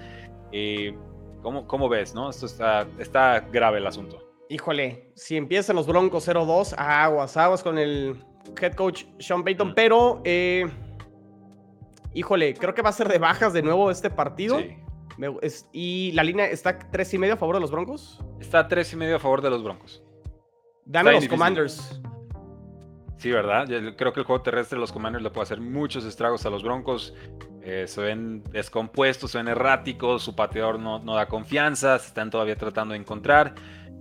Eh, 0.52 0.96
¿cómo, 1.42 1.90
ves, 1.90 2.14
no? 2.14 2.30
Esto 2.30 2.46
está, 2.46 2.88
está 3.00 3.40
grave 3.52 3.80
el 3.80 3.88
asunto. 3.88 4.20
Híjole, 4.50 5.12
si 5.16 5.38
empiezan 5.38 5.76
los 5.76 5.88
Broncos 5.88 6.28
0-2, 6.28 6.76
aguas, 6.78 7.38
aguas 7.38 7.64
con 7.64 7.78
el 7.78 8.24
head 8.62 8.74
coach 8.74 9.06
Sean 9.20 9.44
Payton, 9.44 9.74
pero 9.74 10.22
eh, 10.26 10.70
híjole, 12.14 12.54
creo 12.54 12.74
que 12.74 12.82
va 12.82 12.90
a 12.90 12.94
ser 12.94 13.08
de 13.08 13.20
bajas 13.20 13.54
de 13.54 13.62
nuevo 13.62 13.90
este 13.90 14.10
partido. 14.10 14.60
Sí. 14.60 14.76
Y 15.72 16.12
la 16.14 16.24
línea 16.24 16.46
está 16.46 16.78
3 16.78 17.14
y 17.14 17.18
medio 17.18 17.34
a 17.36 17.38
favor 17.38 17.56
de 17.56 17.62
los 17.62 17.72
Broncos. 17.72 18.20
Está 18.40 18.68
3 18.68 18.94
y 18.94 18.96
medio 18.96 19.16
a 19.18 19.20
favor 19.20 19.42
de 19.42 19.50
los 19.50 19.64
Broncos. 19.64 20.04
Dame 20.86 21.14
los 21.14 21.28
Commanders. 21.28 22.02
Sí, 23.18 23.32
¿verdad? 23.32 23.68
Yo 23.68 23.96
creo 23.96 24.12
que 24.12 24.20
el 24.20 24.26
juego 24.26 24.42
terrestre 24.42 24.76
de 24.76 24.82
los 24.82 24.92
Commanders 24.92 25.24
le 25.24 25.30
puede 25.30 25.44
hacer 25.44 25.62
muchos 25.62 26.04
estragos 26.04 26.46
a 26.46 26.50
los 26.50 26.64
Broncos. 26.64 27.14
Eh, 27.62 27.86
se 27.88 28.02
ven 28.02 28.44
descompuestos, 28.52 29.32
se 29.32 29.38
ven 29.38 29.48
erráticos, 29.48 30.24
su 30.24 30.36
pateador 30.36 30.78
no, 30.78 31.00
no 31.00 31.16
da 31.16 31.28
confianza, 31.28 31.98
se 32.00 32.08
están 32.08 32.30
todavía 32.30 32.58
tratando 32.58 32.94
de 32.94 33.00
encontrar. 33.00 33.56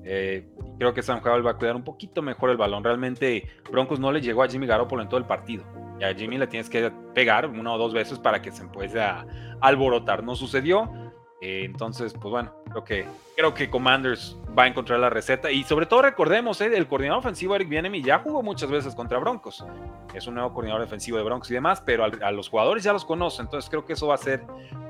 Eh, 0.04 0.48
creo 0.78 0.92
que 0.92 1.02
Sam 1.02 1.20
Howell 1.24 1.46
va 1.46 1.52
a 1.52 1.56
cuidar 1.56 1.76
un 1.76 1.84
poquito 1.84 2.22
mejor 2.22 2.50
el 2.50 2.56
balón. 2.56 2.82
Realmente 2.82 3.48
Broncos 3.70 4.00
no 4.00 4.10
le 4.10 4.20
llegó 4.20 4.42
a 4.42 4.48
Jimmy 4.48 4.66
Garoppolo 4.66 5.02
en 5.02 5.08
todo 5.08 5.18
el 5.18 5.26
partido. 5.26 5.64
Y 6.00 6.04
a 6.04 6.14
Jimmy 6.14 6.38
le 6.38 6.48
tienes 6.48 6.68
que 6.68 6.90
pegar 7.14 7.46
una 7.46 7.72
o 7.72 7.78
dos 7.78 7.94
veces 7.94 8.18
para 8.18 8.42
que 8.42 8.50
se 8.50 8.62
empiece 8.62 9.00
a 9.00 9.24
alborotar. 9.60 10.24
No 10.24 10.34
sucedió. 10.34 10.90
Eh, 11.42 11.64
entonces, 11.64 12.12
pues 12.12 12.30
bueno, 12.30 12.54
creo 12.70 12.84
que, 12.84 13.04
creo 13.36 13.52
que 13.52 13.68
Commanders 13.68 14.38
va 14.56 14.62
a 14.62 14.66
encontrar 14.68 15.00
la 15.00 15.10
receta. 15.10 15.50
Y 15.50 15.64
sobre 15.64 15.86
todo 15.86 16.02
recordemos, 16.02 16.60
eh, 16.60 16.70
el 16.72 16.86
coordinador 16.86 17.18
ofensivo 17.18 17.56
Eric 17.56 17.68
Bienemi 17.68 18.00
ya 18.00 18.20
jugó 18.20 18.44
muchas 18.44 18.70
veces 18.70 18.94
contra 18.94 19.18
Broncos. 19.18 19.66
Es 20.14 20.28
un 20.28 20.34
nuevo 20.34 20.52
coordinador 20.54 20.82
defensivo 20.82 21.18
de 21.18 21.24
Broncos 21.24 21.50
y 21.50 21.54
demás, 21.54 21.82
pero 21.84 22.04
a, 22.04 22.30
los 22.30 22.48
jugadores 22.48 22.84
ya 22.84 22.92
los 22.92 23.04
conoce. 23.04 23.42
Entonces 23.42 23.68
creo 23.68 23.84
que 23.84 23.94
eso 23.94 24.06
va 24.06 24.14
a 24.14 24.18
ser 24.18 24.44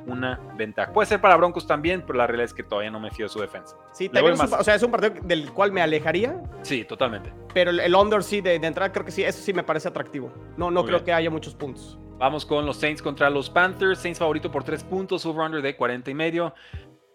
una 0.06 0.38
ventaja. 0.54 0.92
Puede 0.92 1.06
ser 1.06 1.22
para 1.22 1.36
Broncos 1.36 1.66
también, 1.66 2.02
pero 2.06 2.18
la 2.18 2.26
realidad 2.26 2.44
es 2.44 2.52
que 2.52 2.62
todavía 2.62 2.90
no 2.90 3.00
me 3.00 3.10
fío 3.10 3.24
de 3.24 3.30
su 3.30 3.40
defensa. 3.40 3.74
Sí, 3.92 4.10
también 4.10 4.38
o 4.38 4.62
sea, 4.62 4.74
es 4.74 4.82
un 4.82 4.90
partido 4.90 5.14
del 5.22 5.50
cual 5.52 5.72
me 5.72 5.80
alejaría. 5.80 6.38
Sí, 6.60 6.84
totalmente. 6.84 7.32
Pero 7.54 7.70
el, 7.70 7.94
under 7.94 8.22
sí, 8.22 8.42
de, 8.42 8.56
entrada, 8.56 8.92
creo 8.92 9.06
que 9.06 9.10
sí, 9.10 9.24
eso 9.24 9.40
sí 9.40 9.54
me 9.54 9.62
parece 9.62 9.88
atractivo. 9.88 10.30
No, 10.58 10.70
no 10.70 10.84
creo 10.84 11.02
que 11.02 11.14
haya 11.14 11.30
muchos 11.30 11.54
puntos. 11.54 11.98
Vamos 12.22 12.46
con 12.46 12.64
los 12.64 12.76
Saints 12.76 13.02
contra 13.02 13.28
los 13.28 13.50
Panthers. 13.50 13.98
Saints 13.98 14.20
favorito 14.20 14.48
por 14.48 14.62
3 14.62 14.84
puntos, 14.84 15.26
over-under 15.26 15.60
de 15.60 15.74
40 15.74 16.08
y 16.08 16.14
medio. 16.14 16.54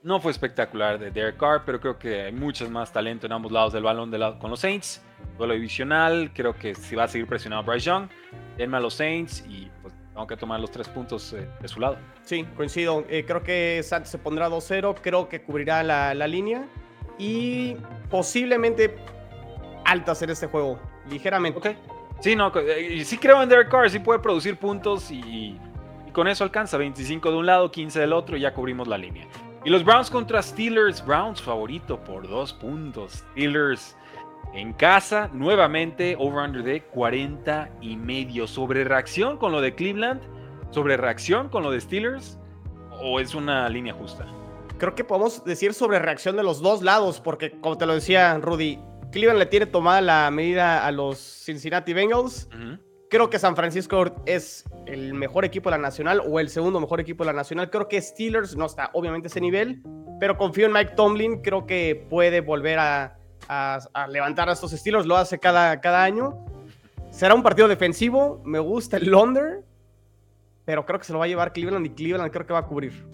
No 0.04 0.20
fue 0.20 0.32
espectacular 0.32 1.00
de 1.00 1.12
Derek 1.12 1.38
Carr, 1.38 1.63
pero 1.65 1.80
creo 1.80 1.98
que 1.98 2.24
hay 2.24 2.34
mucho 2.34 2.70
más 2.70 2.91
talento 2.91 3.26
en 3.26 3.32
ambos 3.32 3.50
lados 3.54 3.72
del 3.72 3.84
balón 3.84 4.12
con 4.38 4.52
los 4.52 4.60
Saints. 4.60 5.02
Duelo 5.38 5.54
divisional, 5.54 6.34
creo 6.34 6.54
que 6.54 6.76
si 6.76 6.93
va 6.93 7.06
a 7.06 7.08
seguir 7.08 7.26
presionado 7.26 7.63
Bryce 7.63 7.86
Young, 7.86 8.10
denme 8.58 8.76
a 8.76 8.80
los 8.82 8.96
Saints 8.96 9.46
y 9.48 9.72
pues 9.82 9.93
tengo 10.12 10.28
que 10.28 10.36
tomar 10.36 10.60
los 10.60 10.72
tres 10.72 10.89
puntos 10.89 11.32
eh, 11.32 11.48
de 11.62 11.67
su 11.70 11.80
lado. 11.80 11.98
Sí, 12.24 12.43
coincido. 12.58 13.06
Eh, 13.08 13.24
creo 13.26 13.43
que 13.43 13.82
Santos 13.84 14.12
se 14.12 14.17
pondrá 14.17 14.50
2-0, 14.50 14.98
creo 15.02 15.30
que 15.30 15.41
cubrirá 15.41 15.84
la, 15.84 16.28
línea 16.28 16.67
y 17.17 17.78
posiblemente 18.10 18.93
altas 19.86 20.22
en 20.22 20.32
este 20.32 20.48
juego, 20.48 20.78
ligeramente. 21.10 21.60
Ok. 21.60 21.97
Sí, 22.19 22.36
no, 22.36 22.51
eh, 22.56 23.03
sí 23.06 23.17
creo 23.17 23.41
en 23.43 23.49
Derek 23.49 23.69
Carr, 23.69 23.89
sí 23.89 23.99
puede 23.99 24.19
producir 24.19 24.58
puntos 24.58 25.12
y, 25.12 25.19
y 25.19 26.12
con 26.12 26.27
eso 26.27 26.43
alcanza 26.43 26.77
25 26.77 27.30
de 27.30 27.38
un 27.38 27.45
lado, 27.45 27.71
15 27.71 27.99
del 27.99 28.13
otro 28.13 28.38
y 28.38 28.41
ya 28.41 28.53
cubrimos 28.53 28.88
la 28.88 28.97
línea. 28.97 29.27
Y 29.67 29.69
los 29.69 29.84
Browns 29.84 30.10
contra 30.10 30.41
Steelers. 30.41 31.06
Browns 31.06 31.41
favorito 31.41 31.99
por 31.99 32.27
dos 32.27 32.53
puntos. 32.53 33.25
Steelers 33.32 33.97
en 34.53 34.71
casa, 34.71 35.30
nuevamente 35.34 36.15
over-under 36.17 36.63
de 36.63 36.84
40 36.84 37.69
y 37.82 37.97
medio. 37.97 38.47
¿Sobre 38.47 38.86
reacción 38.86 39.38
con 39.38 39.51
lo 39.51 39.60
de 39.60 39.75
Cleveland? 39.75 40.21
¿Sobre 40.71 40.95
reacción 40.95 41.49
con 41.49 41.63
lo 41.63 41.71
de 41.71 41.82
Steelers? 41.82 42.39
¿O 43.01 43.19
es 43.19 43.36
una 43.36 43.67
línea 43.67 43.93
justa? 43.93 44.25
Creo 44.77 44.95
que 44.95 45.03
podemos 45.03 45.43
decir 45.43 45.73
sobre 45.73 45.99
reacción 45.99 46.38
de 46.38 46.43
los 46.43 46.62
dos 46.62 46.82
lados, 46.82 47.19
porque 47.19 47.51
como 47.60 47.77
te 47.77 47.86
lo 47.86 47.93
decía 47.93 48.38
Rudy, 48.38 48.80
Cleveland 49.12 49.39
le 49.39 49.46
tiene 49.46 49.65
tomada 49.65 50.02
la 50.02 50.32
medida 50.32 50.86
a 50.86 50.91
los 50.91 51.17
Cincinnati 51.17 51.93
Bengals. 51.93 52.50
Creo 53.10 53.30
que 53.30 53.39
San 53.39 53.56
Francisco 53.56 54.15
es 54.26 54.65
el 54.86 55.13
mejor 55.13 55.46
equipo 55.46 55.70
de 55.70 55.78
la 55.78 55.82
Nacional 55.82 56.22
o 56.28 56.41
el 56.41 56.50
segundo 56.50 56.80
mejor 56.82 57.00
equipo 57.00 57.24
de 57.24 57.28
la 57.28 57.34
Nacional. 57.34 57.70
Creo 57.70 57.88
que 57.88 58.02
Steelers 58.02 58.58
no 58.58 58.65
está 58.65 58.89
obviamente 58.93 59.28
a 59.28 59.30
ese 59.30 59.39
nivel, 59.39 59.82
pero 60.20 60.38
confío 60.38 60.65
en 60.65 60.74
Mike 60.74 60.93
Tomlin. 60.96 61.41
Creo 61.41 61.65
que 61.65 62.06
puede 62.10 62.41
volver 62.41 62.80
a, 62.80 63.17
levantar 64.10 64.50
a 64.50 64.54
estos 64.54 64.72
Steelers. 64.72 65.06
Lo 65.06 65.15
hace 65.15 65.39
cada, 65.39 65.80
cada 65.80 66.04
año. 66.04 66.46
Será 67.10 67.34
un 67.34 67.43
partido 67.43 67.70
defensivo. 67.70 68.41
Me 68.43 68.60
gusta 68.60 68.98
el 68.98 69.13
under, 69.13 69.63
pero 70.65 70.86
creo 70.86 71.00
que 71.00 71.06
se 71.06 71.13
lo 71.13 71.20
va 71.20 71.26
a 71.26 71.30
llevar 71.30 71.54
Cleveland 71.54 71.86
y 71.86 71.91
Cleveland 71.91 72.30
creo 72.30 72.46
que 72.46 72.54
va 72.54 72.60
a 72.60 72.65
cubrir. 72.65 73.06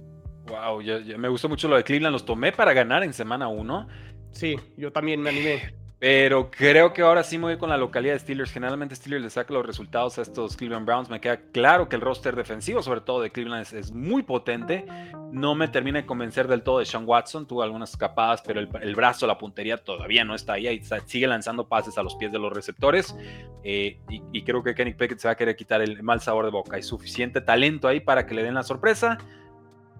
Wow, 0.48 0.82
me 1.18 1.30
gustó 1.30 1.48
mucho 1.48 1.68
lo 1.68 1.76
de 1.76 1.84
Cleveland. 1.84 2.14
Los 2.14 2.26
tomé 2.26 2.52
para 2.52 2.74
ganar 2.74 3.04
en 3.04 3.14
semana 3.14 3.48
1. 3.48 3.88
Sí, 4.32 4.60
yo 4.76 4.92
también 4.92 5.22
me 5.22 5.30
animé. 5.30 5.76
Pero 6.04 6.52
creo 6.52 6.92
que 6.92 7.02
ahora 7.02 7.24
sí 7.24 7.38
me 7.38 7.46
voy 7.46 7.58
con 7.58 7.70
la 7.70 7.78
localidad 7.78 8.16
de 8.16 8.20
Steelers. 8.20 8.52
Generalmente 8.52 8.94
Steelers 8.94 9.24
le 9.24 9.30
saca 9.30 9.54
los 9.54 9.66
resultados 9.66 10.20
a 10.20 10.24
estos 10.24 10.58
Cleveland 10.58 10.86
Browns. 10.86 11.10
Me 11.10 11.22
queda 11.22 11.38
claro 11.54 11.88
que 11.88 11.96
el 11.96 12.02
roster 12.02 12.36
defensivo, 12.36 12.82
sobre 12.82 13.00
todo 13.00 13.22
de 13.22 13.32
Cleveland, 13.32 13.74
es, 13.74 13.94
muy 13.94 14.22
potente. 14.22 14.86
No 15.32 15.56
me 15.56 15.70
termina 15.70 16.02
de 16.02 16.06
convencer 16.06 16.50
del 16.50 16.62
todo 16.62 16.80
de 16.80 16.86
Sean 16.86 17.06
Watson. 17.08 17.48
Tuvo 17.48 17.64
algunas 17.64 17.92
escapadas, 17.92 18.42
pero 18.46 18.60
el, 18.60 18.96
brazo, 18.96 19.26
la 19.28 19.38
puntería 19.38 19.78
todavía 19.78 20.26
no 20.26 20.36
está 20.36 20.56
ahí. 20.56 20.68
Y 20.68 20.82
sigue 21.06 21.26
lanzando 21.26 21.70
pases 21.70 21.98
a 21.98 22.04
los 22.04 22.18
pies 22.18 22.34
de 22.34 22.40
los 22.40 22.52
receptores. 22.52 23.16
Eh, 23.64 24.02
y, 24.10 24.44
creo 24.44 24.62
que 24.62 24.76
Kenny 24.76 24.96
Pickett 24.96 25.20
se 25.20 25.30
va 25.30 25.32
a 25.32 25.38
querer 25.38 25.56
quitar 25.56 25.82
el 25.82 26.04
mal 26.04 26.20
sabor 26.20 26.44
de 26.44 26.52
boca. 26.52 26.76
Hay 26.76 26.84
suficiente 26.84 27.40
talento 27.40 27.88
ahí 27.88 28.02
para 28.02 28.26
que 28.26 28.36
le 28.36 28.44
den 28.44 28.56
la 28.56 28.64
sorpresa. 28.64 29.20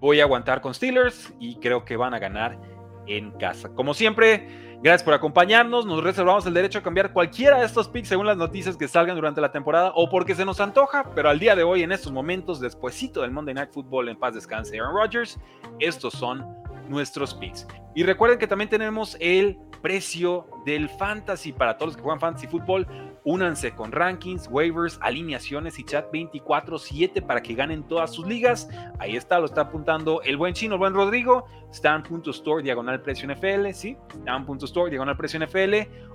Voy 0.00 0.20
a 0.20 0.24
aguantar 0.24 0.60
con 0.60 0.74
Steelers 0.74 1.32
y 1.40 1.56
creo 1.60 1.86
que 1.86 1.96
van 1.96 2.12
a 2.12 2.18
ganar 2.18 2.60
en 3.06 3.30
casa. 3.38 3.70
Como 3.70 3.94
siempre. 3.94 4.73
Gracias 4.84 5.02
por 5.02 5.14
acompañarnos. 5.14 5.86
Nos 5.86 6.04
reservamos 6.04 6.44
el 6.44 6.52
derecho 6.52 6.78
a 6.78 6.82
cambiar 6.82 7.10
cualquiera 7.10 7.58
de 7.58 7.64
estos 7.64 7.88
picks 7.88 8.06
según 8.06 8.26
las 8.26 8.36
noticias 8.36 8.76
que 8.76 8.86
salgan 8.86 9.16
durante 9.16 9.40
la 9.40 9.50
temporada 9.50 9.92
o 9.94 10.10
porque 10.10 10.34
se 10.34 10.44
nos 10.44 10.60
antoja, 10.60 11.10
pero 11.14 11.30
al 11.30 11.38
día 11.38 11.56
de 11.56 11.62
hoy, 11.62 11.82
en 11.82 11.90
estos 11.90 12.12
momentos, 12.12 12.60
despuesito 12.60 13.22
del 13.22 13.30
Monday 13.30 13.54
Night 13.54 13.70
Football 13.72 14.10
en 14.10 14.18
paz 14.18 14.34
descanse 14.34 14.78
Aaron 14.78 14.94
Rodgers, 14.94 15.38
estos 15.78 16.12
son 16.12 16.44
nuestros 16.88 17.34
picks. 17.34 17.66
Y 17.94 18.02
recuerden 18.02 18.38
que 18.38 18.46
también 18.46 18.68
tenemos 18.68 19.16
el 19.20 19.58
precio 19.84 20.46
del 20.64 20.88
fantasy 20.88 21.52
para 21.52 21.76
todos 21.76 21.90
los 21.90 21.96
que 21.96 22.02
juegan 22.02 22.18
fantasy 22.18 22.46
fútbol. 22.46 22.86
Únanse 23.24 23.74
con 23.74 23.92
rankings, 23.92 24.48
waivers, 24.50 24.98
alineaciones 25.02 25.78
y 25.78 25.84
chat 25.84 26.10
24/7 26.10 27.20
para 27.20 27.42
que 27.42 27.54
ganen 27.54 27.82
todas 27.82 28.12
sus 28.12 28.26
ligas. 28.26 28.68
Ahí 28.98 29.16
está, 29.16 29.38
lo 29.38 29.46
está 29.46 29.62
apuntando 29.62 30.22
el 30.22 30.36
buen 30.36 30.54
chino, 30.54 30.74
el 30.74 30.78
buen 30.78 30.94
Rodrigo. 30.94 31.46
Stan.store 31.70 32.62
diagonal 32.62 33.02
precio 33.02 33.28
NFL, 33.28 33.72
¿sí? 33.72 33.96
Stan.store 34.20 34.90
diagonal 34.90 35.16
precio 35.16 35.38
NFL. 35.38 35.74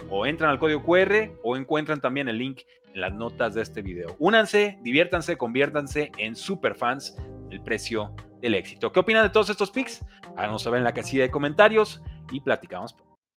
O 0.09 0.25
entran 0.25 0.49
al 0.49 0.59
código 0.59 0.83
QR 0.83 1.31
o 1.43 1.55
encuentran 1.55 2.01
también 2.01 2.27
el 2.27 2.37
link 2.37 2.61
en 2.93 3.01
las 3.01 3.13
notas 3.13 3.53
de 3.53 3.61
este 3.61 3.81
video. 3.81 4.15
Únanse, 4.17 4.79
diviértanse, 4.81 5.37
conviértanse 5.37 6.11
en 6.17 6.35
superfans 6.35 7.15
del 7.49 7.61
precio 7.61 8.15
del 8.41 8.55
éxito. 8.55 8.91
¿Qué 8.91 8.99
opinan 8.99 9.23
de 9.23 9.29
todos 9.29 9.49
estos 9.49 9.69
picks? 9.69 10.03
Háganos 10.35 10.63
saber 10.63 10.79
en 10.79 10.83
la 10.83 10.93
casilla 10.93 11.23
de 11.23 11.31
comentarios 11.31 12.01
y 12.31 12.39
platicamos 12.41 12.95